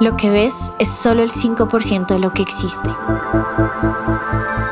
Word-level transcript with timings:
Lo 0.00 0.16
que 0.16 0.30
ves 0.30 0.72
es 0.78 0.90
solo 0.90 1.22
el 1.22 1.30
5% 1.30 2.06
de 2.06 2.18
lo 2.18 2.32
que 2.32 2.42
existe. 2.42 2.88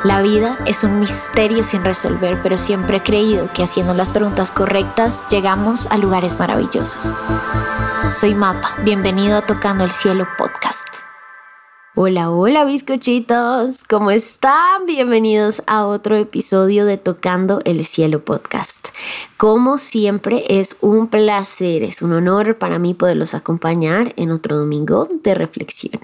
La 0.04 0.22
vida 0.22 0.56
es 0.66 0.84
un 0.84 1.00
misterio 1.00 1.62
sin 1.62 1.84
resolver, 1.84 2.40
pero 2.42 2.56
siempre 2.56 2.98
he 2.98 3.02
creído 3.02 3.52
que 3.52 3.62
haciendo 3.62 3.92
las 3.92 4.10
preguntas 4.10 4.50
correctas 4.50 5.20
llegamos 5.28 5.86
a 5.90 5.98
lugares 5.98 6.38
maravillosos. 6.38 7.12
Soy 8.18 8.34
Mapa, 8.34 8.74
bienvenido 8.84 9.36
a 9.36 9.42
Tocando 9.42 9.84
el 9.84 9.90
Cielo 9.90 10.26
Podcast. 10.38 10.47
Hola, 12.00 12.30
hola 12.30 12.64
bizcochitos, 12.64 13.82
¿cómo 13.82 14.12
están? 14.12 14.86
Bienvenidos 14.86 15.64
a 15.66 15.84
otro 15.84 16.14
episodio 16.16 16.86
de 16.86 16.96
Tocando 16.96 17.60
el 17.64 17.84
Cielo 17.84 18.24
Podcast. 18.24 18.90
Como 19.36 19.78
siempre 19.78 20.44
es 20.48 20.76
un 20.80 21.08
placer, 21.08 21.82
es 21.82 22.00
un 22.00 22.12
honor 22.12 22.56
para 22.56 22.78
mí 22.78 22.94
poderlos 22.94 23.34
acompañar 23.34 24.12
en 24.14 24.30
otro 24.30 24.56
domingo 24.56 25.08
de 25.24 25.34
reflexión. 25.34 26.00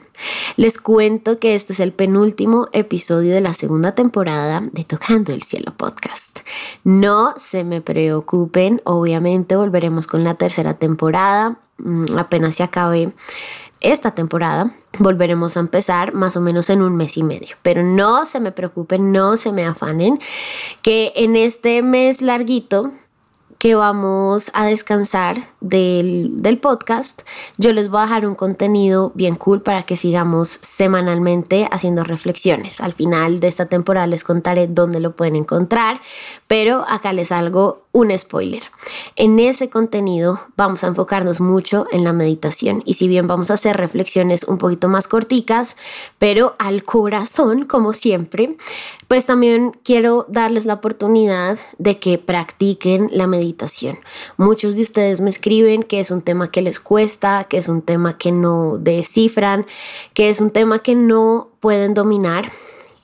Les 0.56 0.78
cuento 0.78 1.38
que 1.38 1.54
este 1.54 1.72
es 1.72 1.78
el 1.78 1.92
penúltimo 1.92 2.66
episodio 2.72 3.32
de 3.32 3.40
la 3.40 3.54
segunda 3.54 3.94
temporada 3.94 4.68
de 4.72 4.82
Tocando 4.82 5.32
el 5.32 5.44
Cielo 5.44 5.74
Podcast. 5.76 6.40
No 6.82 7.34
se 7.36 7.62
me 7.62 7.80
preocupen, 7.82 8.82
obviamente 8.82 9.54
volveremos 9.54 10.08
con 10.08 10.24
la 10.24 10.34
tercera 10.34 10.74
temporada, 10.74 11.60
mm, 11.78 12.18
apenas 12.18 12.56
se 12.56 12.64
acabe 12.64 13.12
esta 13.84 14.12
temporada 14.12 14.74
volveremos 14.98 15.56
a 15.56 15.60
empezar 15.60 16.14
más 16.14 16.36
o 16.36 16.40
menos 16.40 16.70
en 16.70 16.82
un 16.82 16.96
mes 16.96 17.16
y 17.16 17.22
medio. 17.22 17.56
Pero 17.62 17.82
no 17.82 18.24
se 18.24 18.40
me 18.40 18.50
preocupen, 18.50 19.12
no 19.12 19.36
se 19.36 19.52
me 19.52 19.64
afanen, 19.64 20.18
que 20.82 21.12
en 21.16 21.36
este 21.36 21.82
mes 21.82 22.22
larguito 22.22 22.92
que 23.64 23.74
vamos 23.74 24.50
a 24.52 24.66
descansar 24.66 25.48
del, 25.62 26.42
del, 26.42 26.58
podcast, 26.58 27.22
yo 27.56 27.72
les 27.72 27.88
voy 27.88 28.00
a 28.00 28.02
dejar 28.02 28.26
un 28.26 28.34
contenido 28.34 29.10
bien 29.14 29.36
cool 29.36 29.62
para 29.62 29.84
que 29.84 29.96
sigamos 29.96 30.58
semanalmente 30.60 31.66
haciendo 31.70 32.04
reflexiones. 32.04 32.82
Al 32.82 32.92
final 32.92 33.40
de 33.40 33.48
esta 33.48 33.64
temporada 33.64 34.06
les 34.06 34.22
contaré 34.22 34.66
dónde 34.66 35.00
lo 35.00 35.16
pueden 35.16 35.34
encontrar, 35.34 36.02
pero 36.46 36.84
acá 36.90 37.14
les 37.14 37.28
salgo 37.28 37.84
un 37.92 38.10
spoiler. 38.18 38.64
En 39.16 39.38
ese 39.38 39.70
contenido 39.70 40.40
vamos 40.56 40.84
a 40.84 40.88
enfocarnos 40.88 41.40
mucho 41.40 41.86
en 41.90 42.04
la 42.04 42.12
meditación 42.12 42.82
y 42.84 42.94
si 42.94 43.08
bien 43.08 43.28
vamos 43.28 43.50
a 43.50 43.54
hacer 43.54 43.76
reflexiones 43.76 44.44
un 44.44 44.58
poquito 44.58 44.88
más 44.88 45.06
corticas, 45.06 45.76
pero 46.18 46.54
al 46.58 46.82
corazón, 46.82 47.64
como 47.64 47.92
siempre, 47.94 48.56
pues 49.08 49.26
también 49.26 49.72
quiero 49.84 50.26
darles 50.28 50.66
la 50.66 50.74
oportunidad 50.74 51.58
de 51.78 51.98
que 51.98 52.18
practiquen 52.18 53.08
la 53.12 53.26
meditación. 53.26 53.98
Muchos 54.36 54.76
de 54.76 54.82
ustedes 54.82 55.20
me 55.20 55.30
escriben 55.30 55.82
que 55.82 56.00
es 56.00 56.10
un 56.10 56.22
tema 56.22 56.50
que 56.50 56.62
les 56.62 56.80
cuesta, 56.80 57.44
que 57.44 57.58
es 57.58 57.68
un 57.68 57.82
tema 57.82 58.18
que 58.18 58.32
no 58.32 58.78
descifran, 58.78 59.66
que 60.14 60.28
es 60.28 60.40
un 60.40 60.50
tema 60.50 60.80
que 60.80 60.94
no 60.94 61.50
pueden 61.60 61.94
dominar 61.94 62.50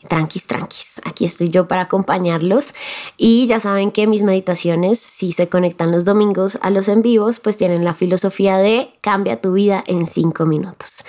tranquis, 0.09 0.47
tranquis. 0.47 1.01
Aquí 1.05 1.25
estoy 1.25 1.51
yo 1.51 1.69
para 1.69 1.83
acompañarlos. 1.83 2.75
Y 3.17 3.47
ya 3.47 3.61
saben 3.61 3.91
que 3.91 4.07
mis 4.07 4.23
meditaciones, 4.23 4.99
si 4.99 5.33
se 5.33 5.49
conectan 5.49 5.93
los 5.93 6.05
domingos 6.05 6.59
a 6.63 6.71
los 6.71 6.89
en 6.89 7.03
vivos, 7.03 7.41
pues 7.41 7.57
tienen 7.57 7.85
la 7.85 7.95
filosofía 7.95 8.59
de 8.59 8.93
cambia 9.01 9.41
tu 9.41 9.53
vida 9.53 9.85
en 9.87 10.07
cinco 10.07 10.47
minutos. 10.47 11.05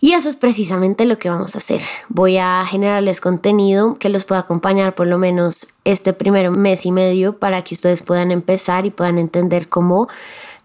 Y 0.00 0.12
eso 0.12 0.28
es 0.28 0.36
precisamente 0.36 1.04
lo 1.04 1.18
que 1.18 1.28
vamos 1.28 1.54
a 1.54 1.58
hacer. 1.58 1.80
Voy 2.08 2.36
a 2.36 2.64
generarles 2.64 3.20
contenido 3.20 3.96
que 3.98 4.08
los 4.08 4.24
pueda 4.24 4.42
acompañar 4.42 4.94
por 4.94 5.08
lo 5.08 5.18
menos 5.18 5.68
este 5.84 6.12
primer 6.12 6.50
mes 6.50 6.86
y 6.86 6.92
medio 6.92 7.38
para 7.38 7.62
que 7.62 7.74
ustedes 7.74 8.02
puedan 8.02 8.30
empezar 8.30 8.86
y 8.86 8.90
puedan 8.90 9.18
entender 9.18 9.68
cómo 9.68 10.08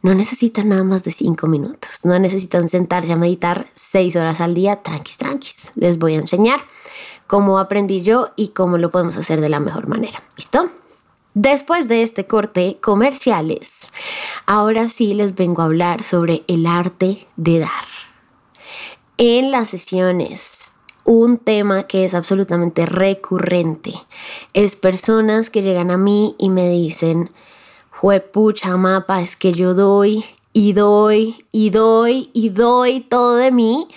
no 0.03 0.13
necesitan 0.13 0.69
nada 0.69 0.83
más 0.83 1.03
de 1.03 1.11
cinco 1.11 1.47
minutos. 1.47 2.01
No 2.03 2.17
necesitan 2.19 2.67
sentarse 2.69 3.13
a 3.13 3.15
meditar 3.15 3.65
seis 3.73 4.15
horas 4.15 4.39
al 4.39 4.53
día. 4.53 4.83
Tranquis, 4.83 5.17
tranquis. 5.17 5.71
Les 5.75 5.97
voy 5.97 6.13
a 6.13 6.19
enseñar 6.19 6.59
cómo 7.25 7.57
aprendí 7.57 8.01
yo 8.01 8.31
y 8.35 8.49
cómo 8.49 8.77
lo 8.77 8.91
podemos 8.91 9.17
hacer 9.17 9.41
de 9.41 9.49
la 9.49 9.59
mejor 9.59 9.87
manera. 9.87 10.21
¿Listo? 10.37 10.69
Después 11.33 11.87
de 11.87 12.03
este 12.03 12.27
corte 12.27 12.77
comerciales, 12.79 13.89
ahora 14.45 14.87
sí 14.87 15.15
les 15.15 15.33
vengo 15.33 15.63
a 15.63 15.65
hablar 15.65 16.03
sobre 16.03 16.43
el 16.47 16.67
arte 16.67 17.25
de 17.37 17.59
dar. 17.59 17.92
En 19.17 19.51
las 19.51 19.69
sesiones, 19.69 20.71
un 21.03 21.37
tema 21.37 21.83
que 21.83 22.03
es 22.03 22.15
absolutamente 22.15 22.87
recurrente. 22.87 23.93
Es 24.53 24.75
personas 24.75 25.51
que 25.51 25.61
llegan 25.61 25.91
a 25.91 25.97
mí 25.97 26.35
y 26.39 26.49
me 26.49 26.67
dicen, 26.67 27.29
pucha 28.31 28.75
mapa, 28.75 29.21
es 29.21 29.35
que 29.35 29.53
yo 29.53 29.75
doy 29.75 30.25
y 30.51 30.73
doy 30.73 31.45
y 31.51 31.69
doy 31.69 32.31
y 32.33 32.49
doy 32.49 33.01
todo 33.01 33.35
de 33.35 33.51
mí 33.51 33.87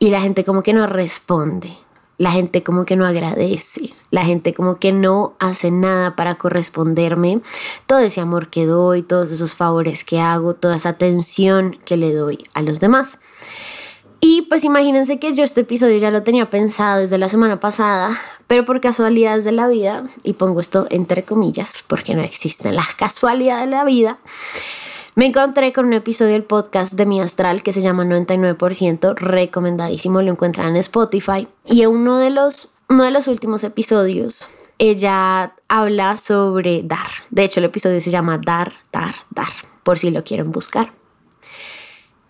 y 0.00 0.10
la 0.10 0.20
gente 0.20 0.44
como 0.44 0.64
que 0.64 0.72
no 0.72 0.88
responde. 0.88 1.78
La 2.18 2.32
gente 2.32 2.62
como 2.62 2.86
que 2.86 2.96
no 2.96 3.06
agradece, 3.06 3.94
la 4.10 4.24
gente 4.24 4.52
como 4.52 4.76
que 4.76 4.90
no 4.90 5.34
hace 5.38 5.70
nada 5.70 6.16
para 6.16 6.36
corresponderme. 6.36 7.40
Todo 7.86 7.98
ese 7.98 8.20
amor 8.20 8.48
que 8.48 8.66
doy, 8.66 9.02
todos 9.02 9.30
esos 9.30 9.54
favores 9.54 10.02
que 10.02 10.18
hago, 10.18 10.54
toda 10.54 10.76
esa 10.76 10.88
atención 10.88 11.76
que 11.84 11.96
le 11.96 12.12
doy 12.14 12.48
a 12.54 12.62
los 12.62 12.80
demás. 12.80 13.18
Y 14.20 14.42
pues 14.42 14.64
imagínense 14.64 15.18
que 15.18 15.34
yo 15.34 15.44
este 15.44 15.62
episodio 15.62 15.98
ya 15.98 16.10
lo 16.10 16.22
tenía 16.22 16.50
pensado 16.50 17.00
desde 17.00 17.18
la 17.18 17.28
semana 17.28 17.60
pasada, 17.60 18.18
pero 18.46 18.64
por 18.64 18.80
casualidades 18.80 19.44
de 19.44 19.52
la 19.52 19.68
vida, 19.68 20.04
y 20.22 20.32
pongo 20.32 20.60
esto 20.60 20.86
entre 20.90 21.22
comillas 21.22 21.84
porque 21.86 22.14
no 22.14 22.22
existen 22.22 22.74
las 22.76 22.94
casualidades 22.94 23.66
de 23.66 23.76
la 23.76 23.84
vida, 23.84 24.18
me 25.16 25.26
encontré 25.26 25.72
con 25.72 25.86
un 25.86 25.94
episodio 25.94 26.32
del 26.32 26.44
podcast 26.44 26.92
de 26.92 27.06
Mi 27.06 27.22
Astral 27.22 27.62
que 27.62 27.72
se 27.72 27.80
llama 27.80 28.04
99%, 28.04 29.14
recomendadísimo, 29.16 30.20
lo 30.20 30.30
encuentran 30.30 30.68
en 30.68 30.76
Spotify. 30.76 31.48
Y 31.64 31.82
en 31.82 31.88
uno 31.88 32.18
de 32.18 32.28
los, 32.28 32.74
uno 32.90 33.02
de 33.02 33.10
los 33.10 33.26
últimos 33.26 33.64
episodios, 33.64 34.46
ella 34.78 35.54
habla 35.68 36.16
sobre 36.18 36.82
dar. 36.82 37.08
De 37.30 37.44
hecho, 37.44 37.60
el 37.60 37.64
episodio 37.64 37.98
se 38.02 38.10
llama 38.10 38.36
Dar, 38.36 38.74
Dar, 38.92 39.14
Dar, 39.30 39.48
por 39.84 39.98
si 39.98 40.10
lo 40.10 40.22
quieren 40.22 40.52
buscar. 40.52 40.92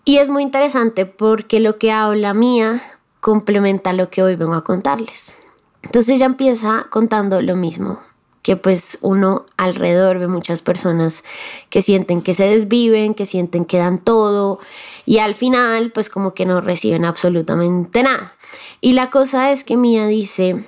Y 0.07 0.19
es 0.19 0.29
muy 0.29 0.41
interesante 0.41 1.05
porque 1.05 1.59
lo 1.59 1.77
que 1.77 1.91
habla 1.91 2.33
Mía 2.33 2.81
complementa 3.19 3.91
lo 3.91 4.09
que 4.09 4.23
hoy 4.23 4.37
vengo 4.37 4.53
a 4.53 4.63
contarles. 4.63 5.35
Entonces 5.83 6.15
ella 6.15 6.27
empieza 6.27 6.85
contando 6.89 7.41
lo 7.41 7.57
mismo 7.57 7.99
que 8.41 8.55
pues 8.55 8.99
uno 9.01 9.45
alrededor 9.57 10.17
ve 10.19 10.29
muchas 10.29 10.61
personas 10.61 11.25
que 11.69 11.81
sienten 11.81 12.21
que 12.21 12.35
se 12.35 12.45
desviven, 12.45 13.15
que 13.15 13.25
sienten 13.25 13.65
que 13.65 13.79
dan 13.79 13.97
todo 13.97 14.59
y 15.05 15.17
al 15.17 15.35
final 15.35 15.91
pues 15.91 16.09
como 16.09 16.33
que 16.33 16.45
no 16.45 16.61
reciben 16.61 17.03
absolutamente 17.03 18.01
nada. 18.01 18.33
Y 18.79 18.93
la 18.93 19.09
cosa 19.09 19.51
es 19.51 19.65
que 19.65 19.75
Mía 19.75 20.07
dice 20.07 20.63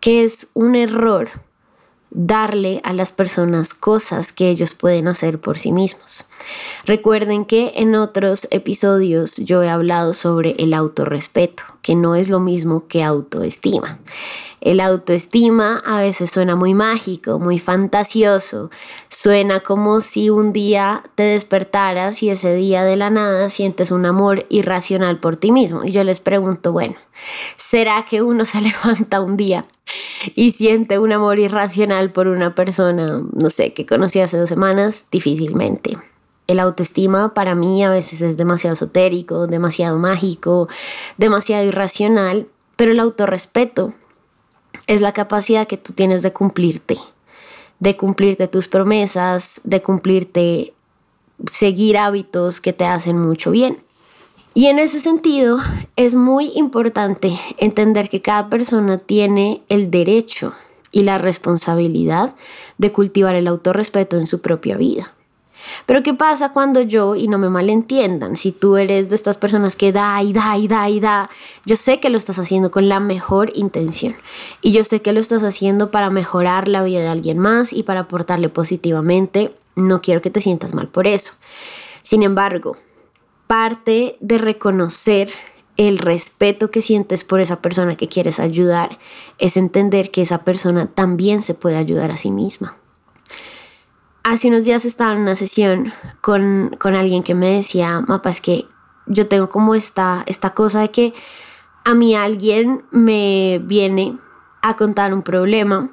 que 0.00 0.24
es 0.24 0.48
un 0.52 0.74
error 0.74 1.30
darle 2.10 2.80
a 2.84 2.92
las 2.92 3.12
personas 3.12 3.74
cosas 3.74 4.32
que 4.32 4.50
ellos 4.50 4.74
pueden 4.74 5.08
hacer 5.08 5.40
por 5.40 5.58
sí 5.58 5.72
mismos. 5.72 6.26
Recuerden 6.84 7.44
que 7.44 7.72
en 7.76 7.94
otros 7.94 8.48
episodios 8.50 9.36
yo 9.36 9.62
he 9.62 9.68
hablado 9.68 10.14
sobre 10.14 10.54
el 10.58 10.74
autorrespeto, 10.74 11.64
que 11.82 11.94
no 11.94 12.14
es 12.14 12.28
lo 12.28 12.40
mismo 12.40 12.86
que 12.86 13.04
autoestima. 13.04 13.98
El 14.60 14.80
autoestima 14.80 15.82
a 15.86 16.00
veces 16.00 16.30
suena 16.30 16.56
muy 16.56 16.74
mágico, 16.74 17.38
muy 17.38 17.58
fantasioso. 17.58 18.70
Suena 19.08 19.60
como 19.60 20.00
si 20.00 20.30
un 20.30 20.52
día 20.52 21.04
te 21.14 21.22
despertaras 21.22 22.22
y 22.22 22.30
ese 22.30 22.54
día 22.54 22.82
de 22.82 22.96
la 22.96 23.10
nada 23.10 23.50
sientes 23.50 23.90
un 23.90 24.04
amor 24.04 24.46
irracional 24.48 25.20
por 25.20 25.36
ti 25.36 25.52
mismo. 25.52 25.84
Y 25.84 25.92
yo 25.92 26.02
les 26.02 26.20
pregunto, 26.20 26.72
bueno, 26.72 26.96
¿será 27.56 28.04
que 28.08 28.22
uno 28.22 28.44
se 28.44 28.60
levanta 28.62 29.20
un 29.20 29.36
día 29.36 29.66
y 30.34 30.50
siente 30.50 30.98
un 30.98 31.12
amor 31.12 31.38
irracional 31.38 32.10
por 32.10 32.26
una 32.26 32.54
persona, 32.54 33.22
no 33.32 33.50
sé, 33.50 33.72
que 33.72 33.86
conocí 33.86 34.18
hace 34.18 34.38
dos 34.38 34.48
semanas? 34.48 35.06
Difícilmente. 35.12 35.98
El 36.48 36.60
autoestima 36.60 37.34
para 37.34 37.54
mí 37.54 37.84
a 37.84 37.90
veces 37.90 38.22
es 38.22 38.38
demasiado 38.38 38.72
esotérico, 38.74 39.46
demasiado 39.46 39.98
mágico, 39.98 40.66
demasiado 41.18 41.64
irracional, 41.64 42.48
pero 42.74 42.90
el 42.90 43.00
autorrespeto 43.00 43.92
es 44.88 45.00
la 45.00 45.12
capacidad 45.12 45.68
que 45.68 45.76
tú 45.76 45.92
tienes 45.92 46.22
de 46.22 46.32
cumplirte, 46.32 46.96
de 47.78 47.96
cumplirte 47.96 48.48
tus 48.48 48.66
promesas, 48.66 49.60
de 49.62 49.80
cumplirte, 49.80 50.72
seguir 51.48 51.96
hábitos 51.98 52.60
que 52.60 52.72
te 52.72 52.86
hacen 52.86 53.18
mucho 53.18 53.52
bien. 53.52 53.78
Y 54.54 54.66
en 54.66 54.80
ese 54.80 54.98
sentido 54.98 55.58
es 55.94 56.16
muy 56.16 56.50
importante 56.56 57.38
entender 57.58 58.08
que 58.08 58.22
cada 58.22 58.48
persona 58.48 58.98
tiene 58.98 59.62
el 59.68 59.90
derecho 59.90 60.54
y 60.90 61.02
la 61.02 61.18
responsabilidad 61.18 62.34
de 62.78 62.90
cultivar 62.90 63.34
el 63.34 63.46
autorrespeto 63.46 64.16
en 64.16 64.26
su 64.26 64.40
propia 64.40 64.76
vida. 64.76 65.12
Pero 65.86 66.02
¿qué 66.02 66.14
pasa 66.14 66.52
cuando 66.52 66.80
yo, 66.82 67.14
y 67.14 67.28
no 67.28 67.38
me 67.38 67.50
malentiendan, 67.50 68.36
si 68.36 68.52
tú 68.52 68.76
eres 68.76 69.08
de 69.08 69.14
estas 69.14 69.36
personas 69.36 69.76
que 69.76 69.92
da 69.92 70.22
y 70.22 70.32
da 70.32 70.56
y 70.56 70.68
da 70.68 70.88
y 70.88 71.00
da, 71.00 71.30
yo 71.64 71.76
sé 71.76 72.00
que 72.00 72.10
lo 72.10 72.18
estás 72.18 72.38
haciendo 72.38 72.70
con 72.70 72.88
la 72.88 73.00
mejor 73.00 73.50
intención 73.54 74.16
y 74.60 74.72
yo 74.72 74.84
sé 74.84 75.02
que 75.02 75.12
lo 75.12 75.20
estás 75.20 75.42
haciendo 75.42 75.90
para 75.90 76.10
mejorar 76.10 76.68
la 76.68 76.82
vida 76.82 77.00
de 77.00 77.08
alguien 77.08 77.38
más 77.38 77.72
y 77.72 77.82
para 77.82 78.00
aportarle 78.00 78.48
positivamente, 78.48 79.54
no 79.74 80.00
quiero 80.00 80.20
que 80.20 80.30
te 80.30 80.40
sientas 80.40 80.74
mal 80.74 80.88
por 80.88 81.06
eso. 81.06 81.34
Sin 82.02 82.22
embargo, 82.22 82.76
parte 83.46 84.16
de 84.20 84.38
reconocer 84.38 85.30
el 85.76 85.98
respeto 85.98 86.70
que 86.70 86.82
sientes 86.82 87.22
por 87.22 87.40
esa 87.40 87.62
persona 87.62 87.96
que 87.96 88.08
quieres 88.08 88.40
ayudar 88.40 88.98
es 89.38 89.56
entender 89.56 90.10
que 90.10 90.22
esa 90.22 90.42
persona 90.44 90.86
también 90.86 91.42
se 91.42 91.54
puede 91.54 91.76
ayudar 91.76 92.10
a 92.10 92.16
sí 92.16 92.30
misma. 92.30 92.76
Hace 94.22 94.48
unos 94.48 94.64
días 94.64 94.84
estaba 94.84 95.12
en 95.12 95.18
una 95.18 95.36
sesión 95.36 95.92
con, 96.20 96.76
alguien 96.82 97.22
que 97.22 97.34
me 97.34 97.56
decía, 97.56 98.00
mapa, 98.00 98.30
es 98.30 98.40
que 98.40 98.66
yo 99.06 99.26
tengo 99.26 99.48
como 99.48 99.74
esta, 99.74 100.22
esta 100.26 100.50
cosa 100.50 100.80
de 100.80 100.90
que 100.90 101.14
a 101.84 101.94
mí 101.94 102.14
alguien 102.14 102.84
me 102.90 103.60
viene 103.64 104.18
a 104.60 104.76
contar 104.76 105.14
un 105.14 105.22
problema 105.22 105.90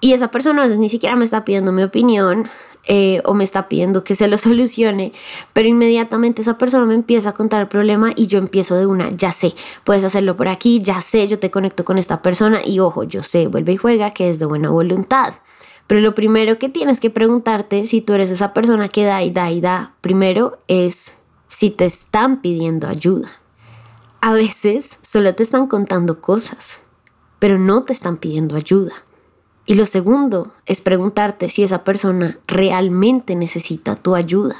y 0.00 0.12
esa 0.12 0.30
persona 0.30 0.62
a 0.62 0.64
veces 0.66 0.78
ni 0.78 0.90
siquiera 0.90 1.16
me 1.16 1.24
está 1.24 1.44
pidiendo 1.44 1.72
mi 1.72 1.82
opinión, 1.82 2.48
eh, 2.86 3.22
o 3.24 3.32
me 3.32 3.44
está 3.44 3.66
pidiendo 3.66 4.04
que 4.04 4.14
se 4.14 4.28
lo 4.28 4.36
solucione, 4.38 5.12
pero 5.54 5.68
inmediatamente 5.68 6.42
esa 6.42 6.58
persona 6.58 6.84
me 6.84 6.94
empieza 6.94 7.30
a 7.30 7.32
contar 7.32 7.62
el 7.62 7.68
problema 7.68 8.12
y 8.14 8.26
yo 8.26 8.38
empiezo 8.38 8.76
de 8.76 8.84
una, 8.84 9.10
ya 9.10 9.32
sé, 9.32 9.54
puedes 9.84 10.04
hacerlo 10.04 10.36
por 10.36 10.48
aquí, 10.48 10.82
ya 10.82 11.00
sé, 11.00 11.26
yo 11.26 11.38
te 11.38 11.50
conecto 11.50 11.84
con 11.84 11.96
esta 11.96 12.20
persona 12.20 12.60
y 12.62 12.80
ojo, 12.80 13.04
yo 13.04 13.22
sé, 13.22 13.46
vuelve 13.46 13.72
y 13.72 13.76
juega 13.76 14.12
que 14.12 14.28
es 14.28 14.38
de 14.38 14.44
buena 14.44 14.68
voluntad. 14.68 15.32
Pero 15.86 16.00
lo 16.00 16.14
primero 16.14 16.58
que 16.58 16.68
tienes 16.68 17.00
que 17.00 17.10
preguntarte 17.10 17.86
si 17.86 18.00
tú 18.00 18.14
eres 18.14 18.30
esa 18.30 18.54
persona 18.54 18.88
que 18.88 19.04
da 19.04 19.22
y 19.22 19.30
da 19.30 19.50
y 19.50 19.60
da, 19.60 19.94
primero 20.00 20.58
es 20.68 21.16
si 21.46 21.70
te 21.70 21.84
están 21.84 22.40
pidiendo 22.40 22.88
ayuda. 22.88 23.40
A 24.20 24.32
veces 24.32 24.98
solo 25.02 25.34
te 25.34 25.42
están 25.42 25.66
contando 25.66 26.20
cosas, 26.20 26.80
pero 27.38 27.58
no 27.58 27.84
te 27.84 27.92
están 27.92 28.16
pidiendo 28.16 28.56
ayuda. 28.56 28.94
Y 29.66 29.74
lo 29.74 29.86
segundo 29.86 30.52
es 30.66 30.80
preguntarte 30.80 31.48
si 31.48 31.62
esa 31.62 31.84
persona 31.84 32.38
realmente 32.46 33.34
necesita 33.34 33.96
tu 33.96 34.14
ayuda. 34.14 34.56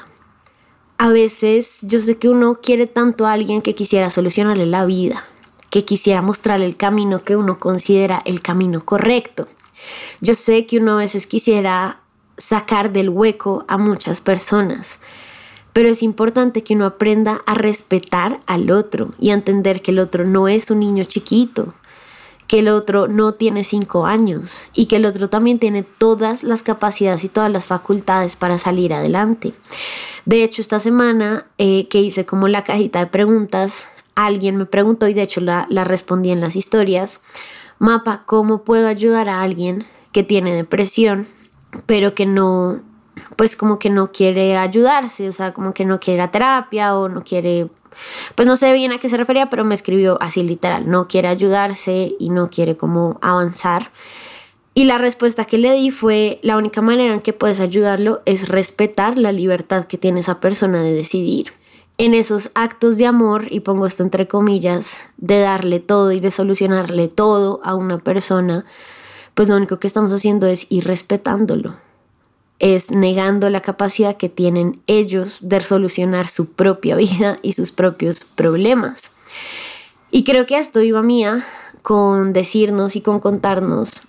A 0.97 1.09
veces 1.09 1.79
yo 1.81 1.99
sé 1.99 2.17
que 2.17 2.29
uno 2.29 2.59
quiere 2.61 2.87
tanto 2.87 3.25
a 3.25 3.33
alguien 3.33 3.61
que 3.61 3.75
quisiera 3.75 4.09
solucionarle 4.09 4.65
la 4.65 4.85
vida, 4.85 5.25
que 5.69 5.83
quisiera 5.83 6.21
mostrarle 6.21 6.65
el 6.65 6.77
camino 6.77 7.23
que 7.23 7.35
uno 7.35 7.59
considera 7.59 8.21
el 8.25 8.41
camino 8.41 8.85
correcto. 8.85 9.47
Yo 10.21 10.33
sé 10.33 10.65
que 10.65 10.77
uno 10.77 10.93
a 10.93 10.97
veces 10.97 11.27
quisiera 11.27 12.01
sacar 12.37 12.91
del 12.91 13.09
hueco 13.09 13.65
a 13.67 13.77
muchas 13.77 14.21
personas, 14.21 14.99
pero 15.73 15.89
es 15.89 16.03
importante 16.03 16.63
que 16.63 16.73
uno 16.73 16.85
aprenda 16.85 17.41
a 17.45 17.53
respetar 17.53 18.39
al 18.45 18.71
otro 18.71 19.13
y 19.19 19.31
a 19.31 19.33
entender 19.33 19.81
que 19.81 19.91
el 19.91 19.99
otro 19.99 20.25
no 20.25 20.47
es 20.47 20.71
un 20.71 20.79
niño 20.79 21.03
chiquito, 21.03 21.73
que 22.47 22.59
el 22.59 22.67
otro 22.67 23.07
no 23.07 23.33
tiene 23.33 23.63
cinco 23.63 24.05
años 24.05 24.67
y 24.73 24.85
que 24.85 24.97
el 24.97 25.05
otro 25.05 25.29
también 25.29 25.59
tiene 25.59 25.83
todas 25.83 26.43
las 26.43 26.63
capacidades 26.63 27.23
y 27.23 27.29
todas 27.29 27.51
las 27.51 27.65
facultades 27.65 28.35
para 28.35 28.57
salir 28.57 28.93
adelante. 28.93 29.53
De 30.25 30.43
hecho, 30.43 30.61
esta 30.61 30.79
semana 30.79 31.47
eh, 31.57 31.87
que 31.87 32.01
hice 32.01 32.25
como 32.25 32.47
la 32.47 32.63
cajita 32.63 32.99
de 32.99 33.07
preguntas, 33.07 33.87
alguien 34.15 34.57
me 34.57 34.65
preguntó 34.65 35.07
y 35.07 35.13
de 35.13 35.23
hecho 35.23 35.41
la, 35.41 35.65
la 35.69 35.83
respondí 35.83 36.31
en 36.31 36.41
las 36.41 36.55
historias, 36.55 37.19
mapa, 37.79 38.23
¿cómo 38.25 38.63
puedo 38.63 38.87
ayudar 38.87 39.29
a 39.29 39.41
alguien 39.41 39.85
que 40.11 40.23
tiene 40.23 40.53
depresión, 40.53 41.27
pero 41.85 42.15
que 42.15 42.25
no, 42.25 42.81
pues 43.35 43.55
como 43.55 43.79
que 43.79 43.89
no 43.89 44.11
quiere 44.11 44.57
ayudarse, 44.57 45.27
o 45.27 45.31
sea, 45.31 45.53
como 45.53 45.73
que 45.73 45.85
no 45.85 45.99
quiere 45.99 46.19
la 46.19 46.31
terapia 46.31 46.95
o 46.95 47.09
no 47.09 47.23
quiere 47.23 47.69
pues 48.35 48.47
no 48.47 48.55
sé 48.57 48.73
bien 48.73 48.91
a 48.91 48.99
qué 48.99 49.09
se 49.09 49.17
refería, 49.17 49.49
pero 49.49 49.63
me 49.63 49.75
escribió 49.75 50.17
así 50.21 50.43
literal, 50.43 50.89
no 50.89 51.07
quiere 51.07 51.27
ayudarse 51.27 52.15
y 52.19 52.29
no 52.29 52.49
quiere 52.49 52.75
como 52.77 53.17
avanzar. 53.21 53.91
Y 54.73 54.83
la 54.83 54.97
respuesta 54.97 55.45
que 55.45 55.57
le 55.57 55.73
di 55.73 55.89
fue, 55.89 56.39
la 56.41 56.57
única 56.57 56.81
manera 56.81 57.13
en 57.13 57.21
que 57.21 57.31
puedes 57.31 57.61
ayudarlo 57.61 58.21
es 58.25 58.49
respetar 58.49 59.17
la 59.17 59.31
libertad 59.31 59.85
que 59.85 59.97
tiene 59.97 60.19
esa 60.19 60.41
persona 60.41 60.81
de 60.81 60.91
decidir. 60.91 61.53
En 61.97 62.13
esos 62.13 62.51
actos 62.55 62.97
de 62.97 63.05
amor, 63.05 63.47
y 63.49 63.61
pongo 63.61 63.85
esto 63.85 64.03
entre 64.03 64.27
comillas, 64.27 64.97
de 65.17 65.39
darle 65.39 65.79
todo 65.79 66.11
y 66.11 66.19
de 66.19 66.31
solucionarle 66.31 67.07
todo 67.07 67.61
a 67.63 67.75
una 67.75 67.99
persona, 67.99 68.65
pues 69.33 69.47
lo 69.47 69.55
único 69.55 69.79
que 69.79 69.87
estamos 69.87 70.11
haciendo 70.11 70.47
es 70.47 70.67
ir 70.69 70.85
respetándolo 70.85 71.75
es 72.59 72.91
negando 72.91 73.49
la 73.49 73.61
capacidad 73.61 74.15
que 74.15 74.29
tienen 74.29 74.81
ellos 74.87 75.49
de 75.49 75.61
solucionar 75.61 76.27
su 76.27 76.53
propia 76.53 76.95
vida 76.95 77.39
y 77.41 77.53
sus 77.53 77.71
propios 77.71 78.23
problemas. 78.23 79.11
Y 80.11 80.23
creo 80.23 80.45
que 80.45 80.57
esto 80.57 80.81
iba 80.81 81.01
mía 81.01 81.45
con 81.81 82.33
decirnos 82.33 82.95
y 82.95 83.01
con 83.01 83.19
contarnos 83.19 84.03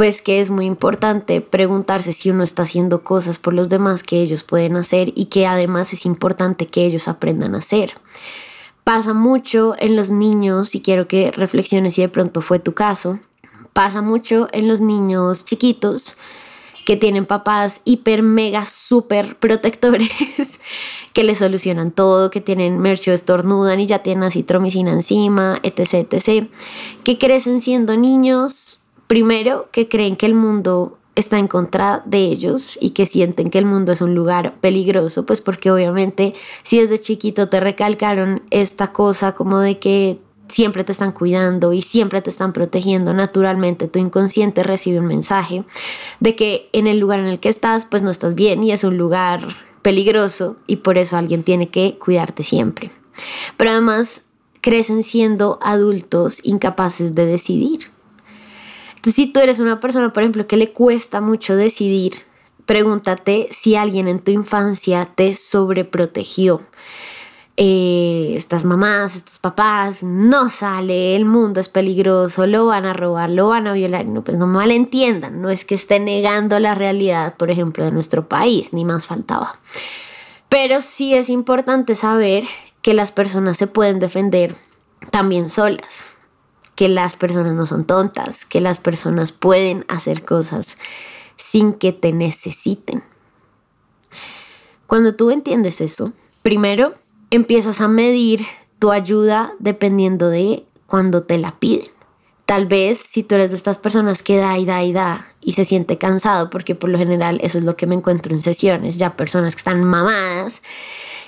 pues 0.00 0.22
que 0.22 0.40
es 0.40 0.48
muy 0.48 0.64
importante 0.64 1.42
preguntarse 1.42 2.14
si 2.14 2.30
uno 2.30 2.42
está 2.42 2.62
haciendo 2.62 3.04
cosas 3.04 3.38
por 3.38 3.52
los 3.52 3.68
demás 3.68 4.02
que 4.02 4.22
ellos 4.22 4.44
pueden 4.44 4.76
hacer 4.76 5.12
y 5.14 5.26
que 5.26 5.46
además 5.46 5.92
es 5.92 6.06
importante 6.06 6.68
que 6.68 6.86
ellos 6.86 7.06
aprendan 7.06 7.54
a 7.54 7.58
hacer. 7.58 7.92
Pasa 8.82 9.12
mucho 9.12 9.74
en 9.78 9.96
los 9.96 10.08
niños, 10.08 10.74
y 10.74 10.80
quiero 10.80 11.06
que 11.06 11.30
reflexiones 11.32 11.96
si 11.96 12.00
de 12.00 12.08
pronto 12.08 12.40
fue 12.40 12.58
tu 12.58 12.72
caso, 12.72 13.18
pasa 13.74 14.00
mucho 14.00 14.48
en 14.52 14.68
los 14.68 14.80
niños 14.80 15.44
chiquitos 15.44 16.16
que 16.86 16.96
tienen 16.96 17.26
papás 17.26 17.82
hiper, 17.84 18.22
mega, 18.22 18.64
súper 18.64 19.36
protectores, 19.38 20.08
que 21.12 21.24
les 21.24 21.36
solucionan 21.36 21.90
todo, 21.90 22.30
que 22.30 22.40
tienen 22.40 22.78
mercho, 22.78 23.12
estornudan 23.12 23.80
y 23.80 23.86
ya 23.86 23.98
tienen 23.98 24.30
citromicina 24.30 24.92
encima, 24.92 25.58
etc, 25.62 26.10
etc, 26.10 26.48
que 27.04 27.18
crecen 27.18 27.60
siendo 27.60 27.98
niños, 27.98 28.79
primero, 29.10 29.68
que 29.72 29.88
creen 29.88 30.14
que 30.14 30.26
el 30.26 30.34
mundo 30.34 30.96
está 31.16 31.40
en 31.40 31.48
contra 31.48 32.00
de 32.06 32.18
ellos 32.18 32.78
y 32.80 32.90
que 32.90 33.06
sienten 33.06 33.50
que 33.50 33.58
el 33.58 33.64
mundo 33.64 33.90
es 33.90 34.02
un 34.02 34.14
lugar 34.14 34.54
peligroso, 34.60 35.26
pues 35.26 35.40
porque 35.40 35.72
obviamente 35.72 36.32
si 36.62 36.78
desde 36.78 37.00
chiquito 37.00 37.48
te 37.48 37.58
recalcaron 37.58 38.44
esta 38.50 38.92
cosa 38.92 39.32
como 39.32 39.58
de 39.58 39.80
que 39.80 40.20
siempre 40.46 40.84
te 40.84 40.92
están 40.92 41.10
cuidando 41.10 41.72
y 41.72 41.82
siempre 41.82 42.22
te 42.22 42.30
están 42.30 42.52
protegiendo, 42.52 43.12
naturalmente 43.12 43.88
tu 43.88 43.98
inconsciente 43.98 44.62
recibe 44.62 45.00
un 45.00 45.06
mensaje 45.06 45.64
de 46.20 46.36
que 46.36 46.68
en 46.72 46.86
el 46.86 47.00
lugar 47.00 47.18
en 47.18 47.26
el 47.26 47.40
que 47.40 47.48
estás 47.48 47.86
pues 47.90 48.04
no 48.04 48.12
estás 48.12 48.36
bien 48.36 48.62
y 48.62 48.70
es 48.70 48.84
un 48.84 48.96
lugar 48.96 49.56
peligroso 49.82 50.54
y 50.68 50.76
por 50.76 50.98
eso 50.98 51.16
alguien 51.16 51.42
tiene 51.42 51.68
que 51.68 51.98
cuidarte 51.98 52.44
siempre. 52.44 52.92
Pero 53.56 53.72
además 53.72 54.22
crecen 54.60 55.02
siendo 55.02 55.58
adultos 55.62 56.38
incapaces 56.44 57.16
de 57.16 57.26
decidir. 57.26 57.90
Si 59.04 59.26
tú 59.26 59.40
eres 59.40 59.58
una 59.58 59.80
persona, 59.80 60.12
por 60.12 60.22
ejemplo, 60.22 60.46
que 60.46 60.56
le 60.56 60.72
cuesta 60.72 61.20
mucho 61.20 61.56
decidir, 61.56 62.22
pregúntate 62.66 63.48
si 63.50 63.76
alguien 63.76 64.08
en 64.08 64.20
tu 64.20 64.30
infancia 64.30 65.08
te 65.14 65.34
sobreprotegió 65.34 66.62
eh, 67.62 68.32
estas 68.36 68.64
mamás, 68.64 69.16
estos 69.16 69.38
papás, 69.38 70.02
no 70.02 70.48
sale, 70.48 71.14
el 71.14 71.26
mundo 71.26 71.60
es 71.60 71.68
peligroso, 71.68 72.46
lo 72.46 72.64
van 72.64 72.86
a 72.86 72.94
robar, 72.94 73.28
lo 73.28 73.48
van 73.48 73.66
a 73.66 73.74
violar. 73.74 74.06
No, 74.06 74.24
pues 74.24 74.38
no 74.38 74.46
malentiendan, 74.46 75.42
no 75.42 75.50
es 75.50 75.66
que 75.66 75.74
esté 75.74 76.00
negando 76.00 76.58
la 76.58 76.74
realidad, 76.74 77.36
por 77.36 77.50
ejemplo, 77.50 77.84
de 77.84 77.92
nuestro 77.92 78.28
país, 78.28 78.72
ni 78.72 78.86
más 78.86 79.06
faltaba. 79.06 79.58
Pero 80.48 80.80
sí 80.80 81.14
es 81.14 81.28
importante 81.28 81.96
saber 81.96 82.44
que 82.80 82.94
las 82.94 83.12
personas 83.12 83.58
se 83.58 83.66
pueden 83.66 83.98
defender 83.98 84.56
también 85.10 85.48
solas, 85.48 86.06
que 86.80 86.88
las 86.88 87.14
personas 87.14 87.52
no 87.52 87.66
son 87.66 87.84
tontas, 87.84 88.46
que 88.46 88.58
las 88.58 88.78
personas 88.78 89.32
pueden 89.32 89.84
hacer 89.88 90.24
cosas 90.24 90.78
sin 91.36 91.74
que 91.74 91.92
te 91.92 92.10
necesiten. 92.10 93.02
Cuando 94.86 95.14
tú 95.14 95.30
entiendes 95.30 95.82
eso, 95.82 96.14
primero 96.40 96.94
empiezas 97.30 97.82
a 97.82 97.88
medir 97.88 98.46
tu 98.78 98.92
ayuda 98.92 99.52
dependiendo 99.58 100.30
de 100.30 100.64
cuando 100.86 101.22
te 101.22 101.36
la 101.36 101.58
piden. 101.58 101.88
Tal 102.46 102.64
vez 102.64 102.96
si 102.96 103.24
tú 103.24 103.34
eres 103.34 103.50
de 103.50 103.56
estas 103.58 103.76
personas 103.76 104.22
que 104.22 104.38
da 104.38 104.56
y 104.56 104.64
da 104.64 104.82
y 104.82 104.94
da 104.94 105.34
y 105.42 105.52
se 105.52 105.66
siente 105.66 105.98
cansado, 105.98 106.48
porque 106.48 106.74
por 106.74 106.88
lo 106.88 106.96
general 106.96 107.40
eso 107.42 107.58
es 107.58 107.64
lo 107.64 107.76
que 107.76 107.86
me 107.86 107.94
encuentro 107.94 108.32
en 108.32 108.40
sesiones, 108.40 108.96
ya 108.96 109.18
personas 109.18 109.54
que 109.54 109.60
están 109.60 109.84
mamadas 109.84 110.62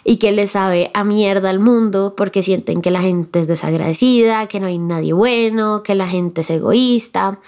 y 0.04 0.16
que 0.16 0.32
les 0.32 0.52
sabe 0.52 0.90
a 0.94 1.04
mierda 1.04 1.50
al 1.50 1.58
mundo 1.58 2.14
porque 2.16 2.42
sienten 2.42 2.82
que 2.82 2.90
la 2.90 3.00
gente 3.00 3.40
es 3.40 3.48
desagradecida, 3.48 4.46
que 4.48 4.60
no 4.60 4.66
hay 4.66 4.78
nadie 4.78 5.12
bueno, 5.12 5.82
que 5.82 5.94
la 5.94 6.08
gente 6.08 6.40
es 6.40 6.50
egoísta. 6.50 7.38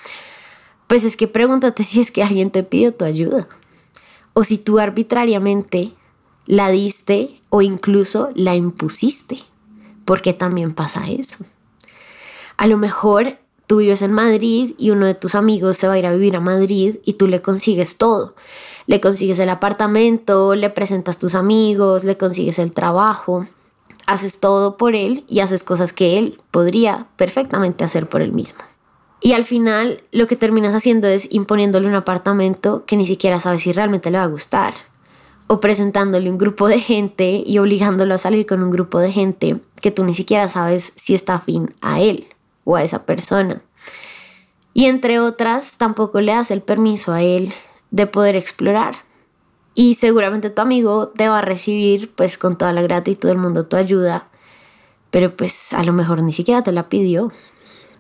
Pues 0.87 1.05
es 1.05 1.17
que 1.17 1.27
pregúntate 1.27 1.83
si 1.83 2.01
es 2.01 2.11
que 2.11 2.23
alguien 2.23 2.51
te 2.51 2.63
pidió 2.63 2.95
tu 2.95 3.05
ayuda 3.05 3.49
o 4.35 4.45
si 4.45 4.59
tú 4.59 4.79
arbitrariamente 4.79 5.93
la 6.47 6.71
diste 6.71 7.41
o 7.49 7.63
incluso 7.63 8.31
la 8.35 8.55
impusiste, 8.55 9.39
porque 10.05 10.33
también 10.33 10.75
pasa 10.75 11.09
eso. 11.09 11.45
A 12.57 12.67
lo 12.67 12.77
mejor 12.77 13.39
tú 13.67 13.79
vives 13.79 14.03
en 14.03 14.13
Madrid 14.13 14.75
y 14.77 14.91
uno 14.91 15.07
de 15.07 15.15
tus 15.15 15.35
amigos 15.35 15.77
se 15.79 15.89
va 15.89 15.95
a 15.95 15.99
ir 15.99 16.07
a 16.07 16.13
vivir 16.13 16.37
a 16.37 16.41
Madrid 16.41 16.97
y 17.05 17.15
tú 17.15 17.27
le 17.27 17.43
consigues 17.43 17.97
todo. 17.97 18.35
Le 18.87 19.01
consigues 19.01 19.39
el 19.39 19.49
apartamento, 19.49 20.55
le 20.55 20.71
presentas 20.71 21.19
tus 21.19 21.35
amigos, 21.35 22.05
le 22.05 22.17
consigues 22.17 22.59
el 22.59 22.73
trabajo, 22.73 23.47
haces 24.07 24.41
todo 24.41 24.77
por 24.77 24.95
él 24.95 25.25
y 25.29 25.41
haces 25.41 25.63
cosas 25.63 25.93
que 25.93 26.19
él 26.19 26.41
podría 26.51 27.07
perfectamente 27.17 27.85
hacer 27.85 28.09
por 28.09 28.23
él 28.23 28.33
mismo. 28.33 28.61
Y 29.21 29.33
al 29.33 29.45
final 29.45 30.03
lo 30.13 30.27
que 30.27 30.37
terminas 30.37 30.75
haciendo 30.75 31.09
es 31.09 31.27
imponiéndole 31.31 31.89
un 31.89 31.95
apartamento 31.95 32.85
que 32.85 32.97
ni 32.97 33.07
siquiera 33.07 33.41
sabes 33.41 33.63
si 33.63 33.73
realmente 33.73 34.11
le 34.11 34.19
va 34.19 34.25
a 34.25 34.29
gustar 34.29 34.75
o 35.47 35.61
presentándole 35.61 36.31
un 36.31 36.39
grupo 36.39 36.69
de 36.69 36.79
gente 36.79 37.43
y 37.45 37.59
obligándolo 37.59 38.15
a 38.15 38.19
salir 38.19 38.47
con 38.47 38.63
un 38.63 38.71
grupo 38.71 38.99
de 38.99 39.13
gente 39.13 39.61
que 39.81 39.91
tú 39.91 40.05
ni 40.05 40.15
siquiera 40.15 40.49
sabes 40.49 40.93
si 40.97 41.15
está 41.15 41.35
afín 41.35 41.75
a 41.81 42.01
él 42.01 42.27
o 42.65 42.77
a 42.77 42.83
esa 42.83 43.05
persona. 43.05 43.63
Y 44.73 44.87
entre 44.87 45.21
otras, 45.21 45.77
tampoco 45.77 46.21
le 46.21 46.33
das 46.33 46.51
el 46.51 46.63
permiso 46.63 47.13
a 47.13 47.23
él 47.23 47.53
de 47.95 48.09
poder 48.09 48.35
explorar. 48.35 48.97
Y 49.77 49.95
seguramente 49.95 50.51
tu 50.51 50.61
amigo 50.61 51.09
te 51.09 51.29
va 51.29 51.39
a 51.39 51.43
recibir 51.43 52.13
pues 52.13 52.39
con 52.39 52.59
toda 52.59 52.73
la 52.73 52.83
gratitud 52.83 53.29
del 53.29 53.39
mundo 53.39 53.67
tu 53.67 53.77
ayuda, 53.77 54.27
pero 55.13 55.37
pues 55.37 55.73
a 55.73 55.85
lo 55.85 55.93
mejor 55.93 56.21
ni 56.25 56.33
siquiera 56.33 56.63
te 56.63 56.73
la 56.73 56.89
pidió, 56.89 57.33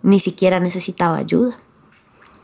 ni 0.02 0.18
siquiera 0.18 0.58
necesitaba 0.58 1.18
ayuda. 1.18 1.60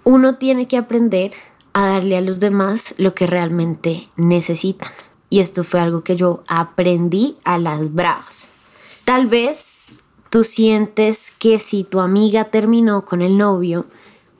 Uno 0.04 0.36
tiene 0.36 0.68
que 0.68 0.76
aprender 0.76 1.32
a 1.72 1.86
darle 1.86 2.16
a 2.16 2.20
los 2.20 2.38
demás 2.38 2.94
lo 2.98 3.14
que 3.14 3.26
realmente 3.26 4.08
necesitan. 4.14 4.92
Y 5.28 5.40
esto 5.40 5.64
fue 5.64 5.80
algo 5.80 6.04
que 6.04 6.14
yo 6.14 6.44
aprendí 6.46 7.36
a 7.42 7.58
las 7.58 7.92
bravas. 7.92 8.48
Tal 9.04 9.26
vez 9.26 10.00
tú 10.28 10.44
sientes 10.44 11.32
que 11.40 11.58
si 11.58 11.82
tu 11.82 11.98
amiga 11.98 12.44
terminó 12.44 13.04
con 13.04 13.22
el 13.22 13.38
novio, 13.38 13.86